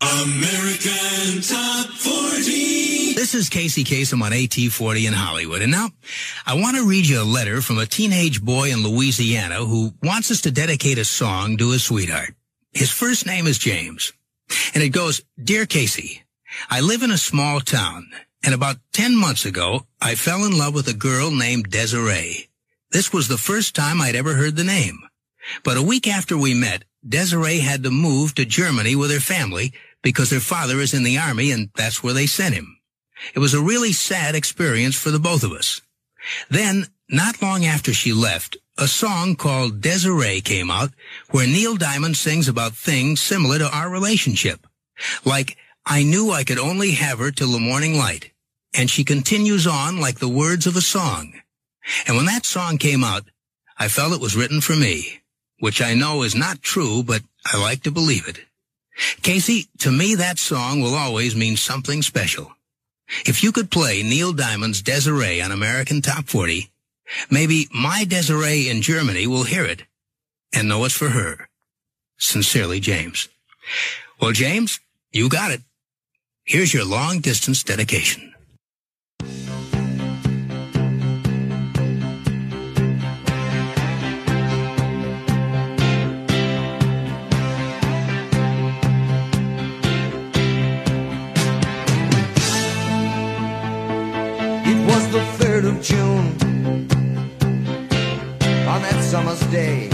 American 0.00 1.42
Top 1.42 1.86
40. 1.86 3.14
This 3.14 3.34
is 3.34 3.48
Casey 3.48 3.84
Kasem 3.84 4.22
on 4.22 4.32
AT40 4.32 5.06
in 5.06 5.12
Hollywood. 5.12 5.62
And 5.62 5.70
now 5.70 5.90
I 6.44 6.54
want 6.54 6.76
to 6.76 6.88
read 6.88 7.06
you 7.06 7.22
a 7.22 7.24
letter 7.24 7.60
from 7.60 7.78
a 7.78 7.86
teenage 7.86 8.42
boy 8.42 8.70
in 8.72 8.82
Louisiana 8.82 9.64
who 9.64 9.92
wants 10.02 10.30
us 10.30 10.40
to 10.42 10.50
dedicate 10.50 10.98
a 10.98 11.04
song 11.04 11.56
to 11.58 11.70
his 11.70 11.84
sweetheart. 11.84 12.34
His 12.72 12.90
first 12.90 13.26
name 13.26 13.46
is 13.46 13.58
James. 13.58 14.12
And 14.74 14.82
it 14.82 14.88
goes, 14.88 15.22
Dear 15.42 15.66
Casey, 15.66 16.22
I 16.68 16.80
live 16.80 17.02
in 17.02 17.10
a 17.10 17.18
small 17.18 17.60
town 17.60 18.10
And 18.44 18.54
about 18.54 18.78
10 18.92 19.16
months 19.16 19.44
ago, 19.44 19.86
I 20.00 20.14
fell 20.14 20.44
in 20.44 20.58
love 20.58 20.74
with 20.74 20.88
a 20.88 20.94
girl 20.94 21.30
named 21.30 21.70
Desiree. 21.70 22.48
This 22.90 23.12
was 23.12 23.28
the 23.28 23.38
first 23.38 23.74
time 23.74 24.00
I'd 24.00 24.16
ever 24.16 24.34
heard 24.34 24.56
the 24.56 24.64
name. 24.64 24.98
But 25.64 25.76
a 25.76 25.82
week 25.82 26.08
after 26.08 26.36
we 26.36 26.54
met, 26.54 26.84
Desiree 27.06 27.60
had 27.60 27.82
to 27.84 27.90
move 27.90 28.34
to 28.34 28.44
Germany 28.44 28.96
with 28.96 29.10
her 29.10 29.20
family 29.20 29.72
because 30.02 30.30
her 30.30 30.40
father 30.40 30.80
is 30.80 30.94
in 30.94 31.04
the 31.04 31.18
army 31.18 31.50
and 31.52 31.70
that's 31.74 32.02
where 32.02 32.14
they 32.14 32.26
sent 32.26 32.54
him. 32.54 32.78
It 33.34 33.38
was 33.38 33.54
a 33.54 33.60
really 33.60 33.92
sad 33.92 34.34
experience 34.34 34.96
for 34.96 35.10
the 35.10 35.18
both 35.18 35.44
of 35.44 35.52
us. 35.52 35.80
Then, 36.50 36.86
not 37.08 37.42
long 37.42 37.64
after 37.64 37.92
she 37.92 38.12
left, 38.12 38.56
a 38.78 38.88
song 38.88 39.36
called 39.36 39.80
Desiree 39.80 40.40
came 40.40 40.70
out 40.70 40.90
where 41.30 41.46
Neil 41.46 41.76
Diamond 41.76 42.16
sings 42.16 42.48
about 42.48 42.74
things 42.74 43.20
similar 43.20 43.58
to 43.58 43.70
our 43.70 43.88
relationship. 43.88 44.66
Like, 45.24 45.56
I 45.84 46.02
knew 46.02 46.30
I 46.30 46.44
could 46.44 46.58
only 46.58 46.92
have 46.92 47.18
her 47.18 47.30
till 47.30 47.52
the 47.52 47.58
morning 47.58 47.96
light. 47.96 48.31
And 48.74 48.90
she 48.90 49.04
continues 49.04 49.66
on 49.66 50.00
like 50.00 50.18
the 50.18 50.28
words 50.28 50.66
of 50.66 50.76
a 50.76 50.80
song. 50.80 51.34
And 52.06 52.16
when 52.16 52.26
that 52.26 52.46
song 52.46 52.78
came 52.78 53.04
out, 53.04 53.24
I 53.78 53.88
felt 53.88 54.12
it 54.12 54.20
was 54.20 54.36
written 54.36 54.60
for 54.60 54.74
me, 54.74 55.20
which 55.58 55.82
I 55.82 55.94
know 55.94 56.22
is 56.22 56.34
not 56.34 56.62
true, 56.62 57.02
but 57.02 57.22
I 57.44 57.60
like 57.60 57.82
to 57.82 57.90
believe 57.90 58.28
it. 58.28 58.40
Casey, 59.22 59.68
to 59.78 59.90
me 59.90 60.14
that 60.14 60.38
song 60.38 60.80
will 60.80 60.94
always 60.94 61.34
mean 61.34 61.56
something 61.56 62.02
special. 62.02 62.52
If 63.26 63.42
you 63.42 63.52
could 63.52 63.70
play 63.70 64.02
Neil 64.02 64.32
Diamond's 64.32 64.82
Desiree 64.82 65.42
on 65.42 65.50
American 65.50 66.00
Top 66.00 66.26
40, 66.26 66.70
maybe 67.30 67.68
my 67.74 68.04
Desiree 68.04 68.68
in 68.68 68.82
Germany 68.82 69.26
will 69.26 69.44
hear 69.44 69.64
it 69.64 69.84
and 70.52 70.68
know 70.68 70.84
it's 70.84 70.96
for 70.96 71.10
her. 71.10 71.48
Sincerely, 72.18 72.80
James. 72.80 73.28
Well, 74.20 74.32
James, 74.32 74.80
you 75.10 75.28
got 75.28 75.50
it. 75.50 75.62
Here's 76.44 76.72
your 76.72 76.84
long 76.84 77.20
distance 77.20 77.62
dedication. 77.62 78.31
June 95.82 96.36
on 98.68 98.82
that 98.82 99.02
summer's 99.02 99.40
day 99.50 99.88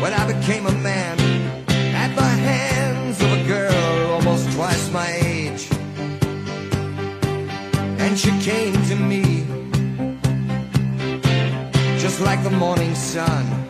when 0.00 0.12
I 0.12 0.26
became 0.26 0.66
a 0.66 0.72
man 0.72 1.16
at 1.94 2.12
the 2.16 2.22
hands 2.22 3.22
of 3.22 3.30
a 3.30 3.44
girl 3.46 4.12
almost 4.12 4.50
twice 4.52 4.90
my 4.90 5.08
age. 5.22 5.68
And 8.00 8.18
she 8.18 8.30
came 8.40 8.74
to 8.86 8.96
me 8.96 9.46
just 12.00 12.20
like 12.20 12.42
the 12.42 12.50
morning 12.50 12.96
sun. 12.96 13.65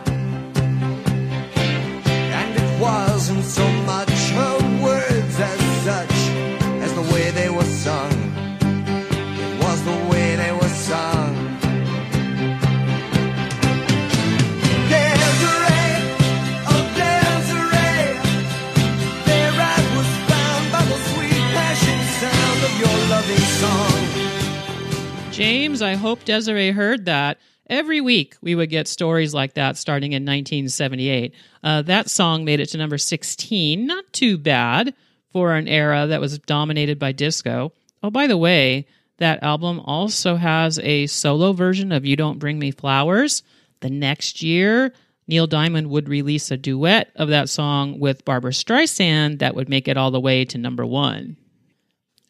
Hope 26.17 26.25
Desiree 26.25 26.71
heard 26.71 27.05
that. 27.05 27.37
Every 27.69 28.01
week 28.01 28.37
we 28.41 28.55
would 28.55 28.71
get 28.71 28.89
stories 28.89 29.35
like 29.35 29.53
that 29.53 29.77
starting 29.77 30.13
in 30.13 30.23
1978. 30.23 31.35
Uh, 31.63 31.83
that 31.83 32.09
song 32.09 32.43
made 32.43 32.59
it 32.59 32.71
to 32.71 32.79
number 32.79 32.97
16. 32.97 33.87
Not 33.87 34.11
too 34.15 34.39
bad 34.39 34.95
for 35.31 35.55
an 35.55 35.69
era 35.69 36.07
that 36.07 36.23
was 36.23 36.39
dominated 36.39 36.99
by 36.99 37.13
disco. 37.13 37.71
Oh, 38.03 38.09
by 38.09 38.27
the 38.27 38.39
way, 38.39 38.87
that 39.19 39.43
album 39.43 39.79
also 39.81 40.37
has 40.37 40.79
a 40.79 41.07
solo 41.07 41.53
version 41.53 41.93
of 41.93 42.07
You 42.07 42.17
Don't 42.17 42.39
Bring 42.39 42.59
Me 42.59 42.71
Flowers. 42.71 43.43
The 43.81 43.91
next 43.91 44.43
year, 44.43 44.95
Neil 45.29 45.47
Diamond 45.47 45.91
would 45.91 46.09
release 46.09 46.51
a 46.51 46.57
duet 46.57 47.11
of 47.15 47.29
that 47.29 47.51
song 47.51 48.01
with 48.01 48.25
Barbra 48.25 48.53
Streisand 48.53 49.41
that 49.41 49.55
would 49.55 49.69
make 49.69 49.87
it 49.87 49.99
all 49.99 50.11
the 50.11 50.19
way 50.19 50.47
to 50.47 50.57
number 50.57 50.87
one. 50.87 51.37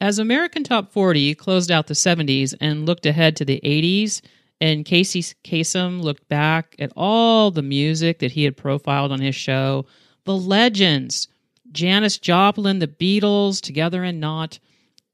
As 0.01 0.19
American 0.19 0.63
Top 0.63 0.93
40 0.93 1.35
closed 1.37 1.71
out 1.71 1.87
the 1.87 1.95
70s 1.95 2.55
and 2.61 2.85
looked 2.85 3.07
ahead 3.07 3.35
to 3.37 3.45
the 3.47 3.61
80s, 3.65 4.21
and 4.61 4.85
Casey 4.85 5.23
Kasem 5.45 6.03
looked 6.03 6.29
back 6.29 6.77
at 6.79 6.93
all 6.97 7.51
the 7.51 7.63
music 7.63 8.19
that 8.19 8.33
he 8.33 8.45
had 8.45 8.57
profiled 8.57 9.11
on 9.11 9.21
his 9.21 9.35
show, 9.35 9.87
the 10.25 10.37
legends, 10.37 11.29
Janis 11.73 12.19
Joplin, 12.19 12.79
the 12.79 12.87
Beatles, 12.87 13.61
Together 13.61 14.03
and 14.03 14.21
Not, 14.21 14.59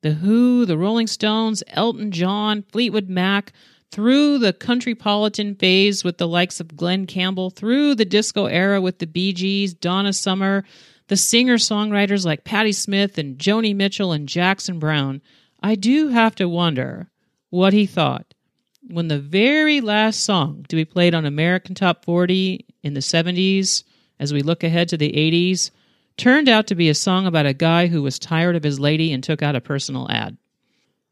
The 0.00 0.14
Who, 0.14 0.66
the 0.66 0.78
Rolling 0.78 1.06
Stones, 1.06 1.62
Elton 1.68 2.10
John, 2.10 2.64
Fleetwood 2.72 3.08
Mac, 3.08 3.52
through 3.92 4.38
the 4.38 4.52
countrypolitan 4.52 5.58
phase 5.58 6.02
with 6.02 6.18
the 6.18 6.26
likes 6.26 6.60
of 6.60 6.76
Glen 6.76 7.06
Campbell, 7.06 7.50
through 7.50 7.94
the 7.94 8.04
disco 8.04 8.46
era 8.46 8.80
with 8.80 8.98
the 8.98 9.06
Bee 9.06 9.32
Gees, 9.32 9.74
Donna 9.74 10.12
Summer, 10.12 10.64
the 11.12 11.16
singer 11.18 11.58
songwriters 11.58 12.24
like 12.24 12.42
Patti 12.42 12.72
Smith 12.72 13.18
and 13.18 13.36
Joni 13.36 13.76
Mitchell 13.76 14.12
and 14.12 14.26
Jackson 14.26 14.78
Browne, 14.78 15.20
I 15.62 15.74
do 15.74 16.08
have 16.08 16.34
to 16.36 16.48
wonder 16.48 17.10
what 17.50 17.74
he 17.74 17.84
thought 17.84 18.32
when 18.80 19.08
the 19.08 19.18
very 19.18 19.82
last 19.82 20.24
song 20.24 20.64
to 20.70 20.76
be 20.76 20.86
played 20.86 21.14
on 21.14 21.26
American 21.26 21.74
Top 21.74 22.02
40 22.06 22.64
in 22.82 22.94
the 22.94 23.00
70s, 23.00 23.84
as 24.18 24.32
we 24.32 24.40
look 24.40 24.64
ahead 24.64 24.88
to 24.88 24.96
the 24.96 25.12
80s, 25.12 25.70
turned 26.16 26.48
out 26.48 26.66
to 26.68 26.74
be 26.74 26.88
a 26.88 26.94
song 26.94 27.26
about 27.26 27.44
a 27.44 27.52
guy 27.52 27.88
who 27.88 28.02
was 28.02 28.18
tired 28.18 28.56
of 28.56 28.64
his 28.64 28.80
lady 28.80 29.12
and 29.12 29.22
took 29.22 29.42
out 29.42 29.54
a 29.54 29.60
personal 29.60 30.10
ad. 30.10 30.38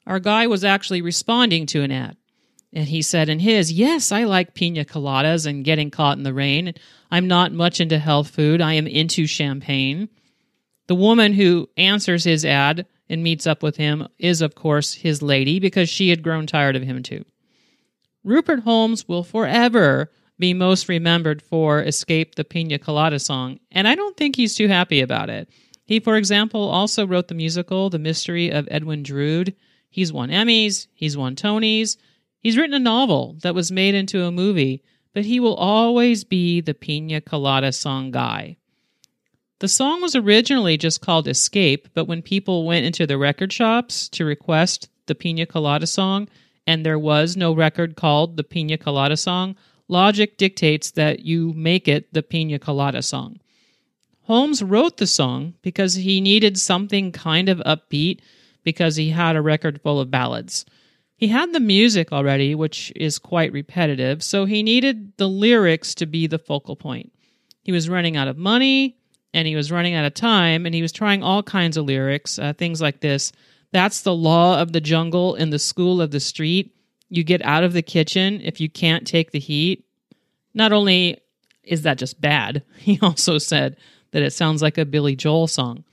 Our 0.06 0.18
guy 0.18 0.46
was 0.46 0.64
actually 0.64 1.02
responding 1.02 1.66
to 1.66 1.82
an 1.82 1.92
ad. 1.92 2.16
And 2.72 2.86
he 2.86 3.02
said 3.02 3.28
in 3.28 3.40
his, 3.40 3.72
Yes, 3.72 4.12
I 4.12 4.24
like 4.24 4.54
pina 4.54 4.84
coladas 4.84 5.46
and 5.46 5.64
getting 5.64 5.90
caught 5.90 6.16
in 6.16 6.22
the 6.22 6.34
rain. 6.34 6.74
I'm 7.10 7.26
not 7.26 7.52
much 7.52 7.80
into 7.80 7.98
health 7.98 8.30
food. 8.30 8.60
I 8.60 8.74
am 8.74 8.86
into 8.86 9.26
champagne. 9.26 10.08
The 10.86 10.94
woman 10.94 11.32
who 11.32 11.68
answers 11.76 12.24
his 12.24 12.44
ad 12.44 12.86
and 13.08 13.22
meets 13.22 13.46
up 13.46 13.62
with 13.62 13.76
him 13.76 14.08
is, 14.18 14.40
of 14.40 14.54
course, 14.54 14.94
his 14.94 15.20
lady 15.20 15.58
because 15.58 15.88
she 15.88 16.10
had 16.10 16.22
grown 16.22 16.46
tired 16.46 16.76
of 16.76 16.82
him 16.82 17.02
too. 17.02 17.24
Rupert 18.22 18.60
Holmes 18.60 19.08
will 19.08 19.24
forever 19.24 20.10
be 20.38 20.54
most 20.54 20.88
remembered 20.88 21.42
for 21.42 21.82
Escape 21.82 22.34
the 22.34 22.44
Pina 22.44 22.78
Colada 22.78 23.18
song, 23.18 23.60
and 23.70 23.86
I 23.86 23.94
don't 23.94 24.16
think 24.16 24.36
he's 24.36 24.54
too 24.54 24.68
happy 24.68 25.00
about 25.00 25.28
it. 25.28 25.48
He, 25.84 26.00
for 26.00 26.16
example, 26.16 26.68
also 26.68 27.06
wrote 27.06 27.28
the 27.28 27.34
musical 27.34 27.90
The 27.90 27.98
Mystery 27.98 28.50
of 28.50 28.68
Edwin 28.70 29.02
Drood. 29.02 29.54
He's 29.90 30.12
won 30.12 30.30
Emmys, 30.30 30.86
he's 30.94 31.16
won 31.16 31.34
Tonys, 31.34 31.96
he's 32.40 32.56
written 32.56 32.74
a 32.74 32.78
novel 32.78 33.36
that 33.42 33.54
was 33.54 33.70
made 33.70 33.94
into 33.94 34.24
a 34.24 34.32
movie, 34.32 34.82
but 35.14 35.24
he 35.24 35.40
will 35.40 35.54
always 35.54 36.24
be 36.24 36.60
the 36.60 36.74
Pina 36.74 37.20
Colada 37.20 37.72
song 37.72 38.10
guy. 38.10 38.56
The 39.60 39.68
song 39.68 40.00
was 40.00 40.16
originally 40.16 40.76
just 40.76 41.00
called 41.00 41.28
Escape, 41.28 41.88
but 41.92 42.06
when 42.06 42.22
people 42.22 42.66
went 42.66 42.86
into 42.86 43.06
the 43.06 43.18
record 43.18 43.52
shops 43.52 44.08
to 44.10 44.24
request 44.24 44.88
the 45.06 45.14
Pina 45.14 45.44
Colada 45.44 45.86
song, 45.86 46.28
and 46.66 46.84
there 46.84 46.98
was 46.98 47.36
no 47.36 47.54
record 47.54 47.94
called 47.94 48.36
the 48.36 48.44
Pina 48.44 48.78
Colada 48.78 49.16
song, 49.16 49.56
logic 49.88 50.38
dictates 50.38 50.92
that 50.92 51.20
you 51.20 51.52
make 51.54 51.88
it 51.88 52.12
the 52.14 52.22
Pina 52.22 52.58
Colada 52.58 53.02
song. 53.02 53.38
Holmes 54.22 54.62
wrote 54.62 54.96
the 54.96 55.06
song 55.06 55.54
because 55.60 55.94
he 55.94 56.20
needed 56.20 56.56
something 56.58 57.10
kind 57.10 57.48
of 57.48 57.58
upbeat 57.58 58.20
because 58.62 58.96
he 58.96 59.10
had 59.10 59.36
a 59.36 59.42
record 59.42 59.82
full 59.82 60.00
of 60.00 60.10
ballads. 60.10 60.64
He 61.20 61.28
had 61.28 61.52
the 61.52 61.60
music 61.60 62.12
already, 62.12 62.54
which 62.54 62.90
is 62.96 63.18
quite 63.18 63.52
repetitive, 63.52 64.22
so 64.22 64.46
he 64.46 64.62
needed 64.62 65.12
the 65.18 65.28
lyrics 65.28 65.94
to 65.96 66.06
be 66.06 66.26
the 66.26 66.38
focal 66.38 66.76
point. 66.76 67.12
He 67.62 67.72
was 67.72 67.90
running 67.90 68.16
out 68.16 68.26
of 68.26 68.38
money 68.38 68.96
and 69.34 69.46
he 69.46 69.54
was 69.54 69.70
running 69.70 69.92
out 69.92 70.06
of 70.06 70.14
time, 70.14 70.64
and 70.64 70.74
he 70.74 70.80
was 70.80 70.90
trying 70.90 71.22
all 71.22 71.42
kinds 71.42 71.76
of 71.76 71.84
lyrics, 71.84 72.38
uh, 72.38 72.54
things 72.54 72.80
like 72.80 73.00
this. 73.00 73.32
That's 73.70 74.00
the 74.00 74.14
law 74.14 74.60
of 74.60 74.72
the 74.72 74.80
jungle 74.80 75.34
in 75.34 75.50
the 75.50 75.58
school 75.58 76.00
of 76.00 76.10
the 76.10 76.20
street. 76.20 76.74
You 77.10 77.22
get 77.22 77.42
out 77.42 77.64
of 77.64 77.74
the 77.74 77.82
kitchen 77.82 78.40
if 78.42 78.58
you 78.58 78.70
can't 78.70 79.06
take 79.06 79.30
the 79.30 79.38
heat. 79.38 79.84
Not 80.54 80.72
only 80.72 81.18
is 81.62 81.82
that 81.82 81.98
just 81.98 82.20
bad, 82.20 82.64
he 82.78 82.98
also 83.02 83.36
said 83.36 83.76
that 84.12 84.22
it 84.22 84.32
sounds 84.32 84.62
like 84.62 84.78
a 84.78 84.86
Billy 84.86 85.16
Joel 85.16 85.46
song. 85.46 85.84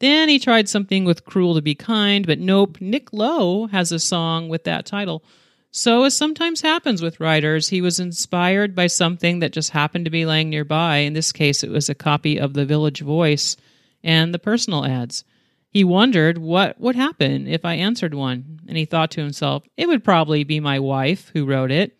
Then 0.00 0.28
he 0.30 0.38
tried 0.38 0.68
something 0.68 1.04
with 1.04 1.24
Cruel 1.26 1.54
to 1.54 1.62
Be 1.62 1.74
Kind, 1.74 2.26
but 2.26 2.38
nope, 2.38 2.78
Nick 2.80 3.12
Lowe 3.12 3.66
has 3.66 3.92
a 3.92 3.98
song 3.98 4.48
with 4.48 4.64
that 4.64 4.86
title. 4.86 5.22
So, 5.70 6.02
as 6.04 6.16
sometimes 6.16 6.62
happens 6.62 7.00
with 7.00 7.20
writers, 7.20 7.68
he 7.68 7.80
was 7.80 8.00
inspired 8.00 8.74
by 8.74 8.88
something 8.88 9.38
that 9.38 9.52
just 9.52 9.70
happened 9.70 10.06
to 10.06 10.10
be 10.10 10.26
laying 10.26 10.50
nearby. 10.50 10.98
In 10.98 11.12
this 11.12 11.30
case, 11.30 11.62
it 11.62 11.70
was 11.70 11.88
a 11.88 11.94
copy 11.94 12.40
of 12.40 12.54
The 12.54 12.64
Village 12.64 13.02
Voice 13.02 13.56
and 14.02 14.34
the 14.34 14.38
personal 14.38 14.84
ads. 14.84 15.22
He 15.68 15.84
wondered 15.84 16.38
what 16.38 16.80
would 16.80 16.96
happen 16.96 17.46
if 17.46 17.64
I 17.64 17.74
answered 17.74 18.14
one, 18.14 18.60
and 18.66 18.76
he 18.76 18.84
thought 18.84 19.12
to 19.12 19.20
himself, 19.20 19.64
it 19.76 19.86
would 19.86 20.02
probably 20.02 20.42
be 20.42 20.58
my 20.58 20.80
wife 20.80 21.30
who 21.34 21.46
wrote 21.46 21.70
it, 21.70 21.96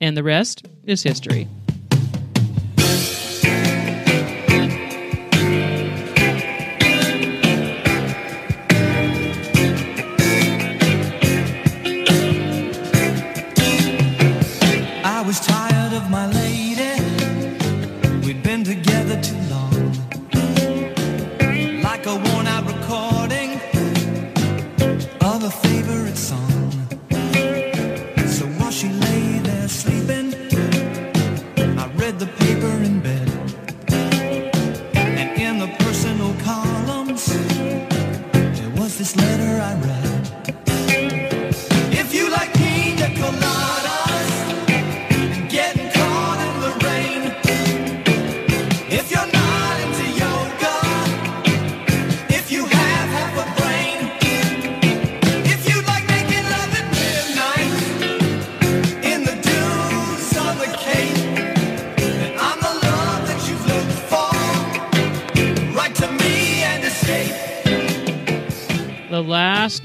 and 0.00 0.16
the 0.16 0.22
rest 0.22 0.66
is 0.84 1.02
history. 1.02 1.48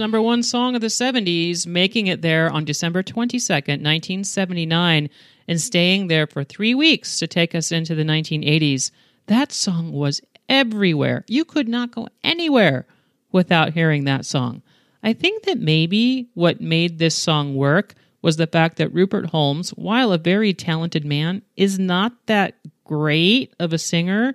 Number 0.01 0.19
one 0.19 0.41
song 0.41 0.73
of 0.73 0.81
the 0.81 0.87
70s, 0.87 1.67
making 1.67 2.07
it 2.07 2.23
there 2.23 2.49
on 2.49 2.65
December 2.65 3.03
22nd, 3.03 3.83
1979, 3.83 5.09
and 5.47 5.61
staying 5.61 6.07
there 6.07 6.25
for 6.25 6.43
three 6.43 6.73
weeks 6.73 7.19
to 7.19 7.27
take 7.27 7.53
us 7.53 7.71
into 7.71 7.93
the 7.93 8.03
1980s. 8.03 8.89
That 9.27 9.51
song 9.51 9.91
was 9.91 10.19
everywhere. 10.49 11.23
You 11.27 11.45
could 11.45 11.69
not 11.69 11.91
go 11.91 12.07
anywhere 12.23 12.87
without 13.31 13.73
hearing 13.73 14.05
that 14.05 14.25
song. 14.25 14.63
I 15.03 15.13
think 15.13 15.43
that 15.43 15.59
maybe 15.59 16.29
what 16.33 16.61
made 16.61 16.97
this 16.97 17.15
song 17.15 17.55
work 17.55 17.93
was 18.23 18.37
the 18.37 18.47
fact 18.47 18.77
that 18.77 18.93
Rupert 18.93 19.27
Holmes, 19.27 19.69
while 19.71 20.11
a 20.11 20.17
very 20.17 20.51
talented 20.53 21.05
man, 21.05 21.43
is 21.55 21.77
not 21.77 22.13
that 22.25 22.55
great 22.85 23.53
of 23.59 23.71
a 23.71 23.77
singer. 23.77 24.33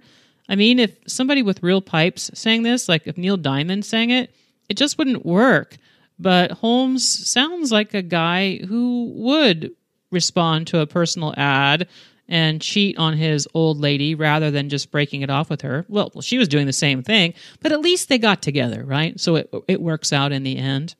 I 0.49 0.55
mean, 0.55 0.79
if 0.79 0.97
somebody 1.09 1.43
with 1.43 1.64
real 1.64 1.81
pipes 1.81 2.31
sang 2.35 2.62
this, 2.62 2.89
like 2.89 3.09
if 3.09 3.19
Neil 3.19 3.37
Diamond 3.37 3.85
sang 3.85 4.11
it, 4.11 4.33
it 4.69 4.77
just 4.77 4.99
wouldn't 4.99 5.25
work. 5.27 5.77
But 6.19 6.51
Holmes 6.53 7.07
sounds 7.29 7.71
like 7.71 7.93
a 7.95 8.03
guy 8.03 8.59
who 8.59 9.12
would 9.17 9.73
respond 10.11 10.67
to 10.69 10.81
a 10.81 10.87
personal 10.87 11.35
ad 11.37 11.89
and 12.29 12.61
cheat 12.61 12.99
on 12.99 13.17
his 13.17 13.47
old 13.55 13.79
lady 13.79 14.14
rather 14.14 14.51
than 14.51 14.69
just 14.69 14.91
breaking 14.91 15.23
it 15.23 15.31
off 15.31 15.51
with 15.51 15.62
her. 15.62 15.85
Well, 15.89 16.21
she 16.21 16.39
was 16.39 16.49
doing 16.49 16.67
the 16.67 16.73
same 16.73 17.03
thing, 17.03 17.35
but 17.61 17.73
at 17.73 17.81
least 17.81 18.09
they 18.09 18.19
got 18.19 18.43
together, 18.43 18.85
right? 18.85 19.19
So 19.21 19.37
it, 19.37 19.55
it 19.69 19.81
works 19.81 20.12
out 20.12 20.33
in 20.33 20.43
the 20.43 20.57
end. 20.57 20.95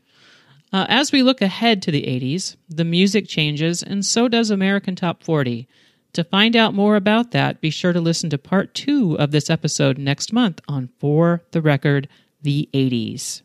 Uh, 0.73 0.87
as 0.89 1.13
we 1.13 1.23
look 1.23 1.41
ahead 1.41 1.83
to 1.83 1.91
the 1.91 2.03
80s, 2.03 2.57
the 2.69 2.85
music 2.85 3.27
changes, 3.29 3.83
and 3.83 4.05
so 4.05 4.29
does 4.29 4.51
American 4.51 4.97
Top 4.97 5.23
40. 5.23 5.69
To 6.13 6.25
find 6.25 6.57
out 6.57 6.75
more 6.75 6.97
about 6.97 7.33
that, 7.33 7.61
be 7.61 7.71
sure 7.71 7.93
to 7.93 8.01
listen 8.01 8.31
to 8.31 8.39
part 8.39 8.75
two 8.75 9.19
of 9.19 9.31
this 9.31 9.51
episode 9.51 9.99
next 9.99 10.33
month 10.33 10.61
on 10.69 10.91
For 10.99 11.43
the 11.53 11.63
Record, 11.63 12.09
the 12.43 12.69
80s. 12.73 13.43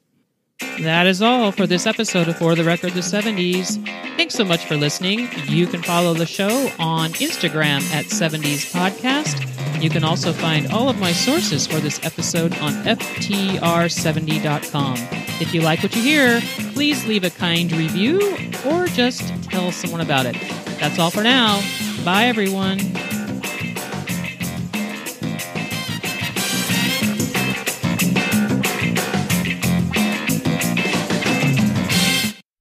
That 0.82 1.07
is 1.07 1.22
all 1.22 1.51
for 1.51 1.68
this 1.68 1.86
episode 1.86 2.28
of 2.28 2.38
For 2.38 2.55
the 2.55 2.64
Record, 2.64 2.93
the 2.93 3.01
70s. 3.01 3.84
Thanks 4.18 4.34
so 4.36 4.43
much 4.43 4.66
for 4.66 4.76
listening. 4.76 5.30
You 5.47 5.68
can 5.68 5.82
follow 5.84 6.14
the 6.14 6.26
show 6.26 6.70
on 6.80 7.12
Instagram 7.14 7.82
at 7.93 8.05
70s 8.05 8.72
Podcast. 8.72 9.47
You 9.82 9.89
can 9.89 10.03
also 10.03 10.34
find 10.34 10.72
all 10.72 10.89
of 10.89 10.99
my 10.99 11.12
sources 11.12 11.66
for 11.68 11.80
this 11.80 11.99
episode 12.03 12.57
on 12.59 12.74
FTR70.com. 12.84 14.97
If 15.39 15.53
you 15.53 15.62
like 15.62 15.82
what 15.84 15.95
you 15.95 16.01
hear, 16.01 16.41
please 16.74 17.05
leave 17.07 17.24
a 17.24 17.30
kind 17.32 17.72
review 17.72 18.20
or 18.66 18.88
just 18.88 19.28
tell 19.45 19.72
someone 19.72 20.01
about 20.01 20.26
it. 20.26 20.36
That's 20.80 20.99
all 20.99 21.12
for 21.12 21.24
now. 21.24 21.62
Bye, 22.03 22.26
everyone. 22.26 22.80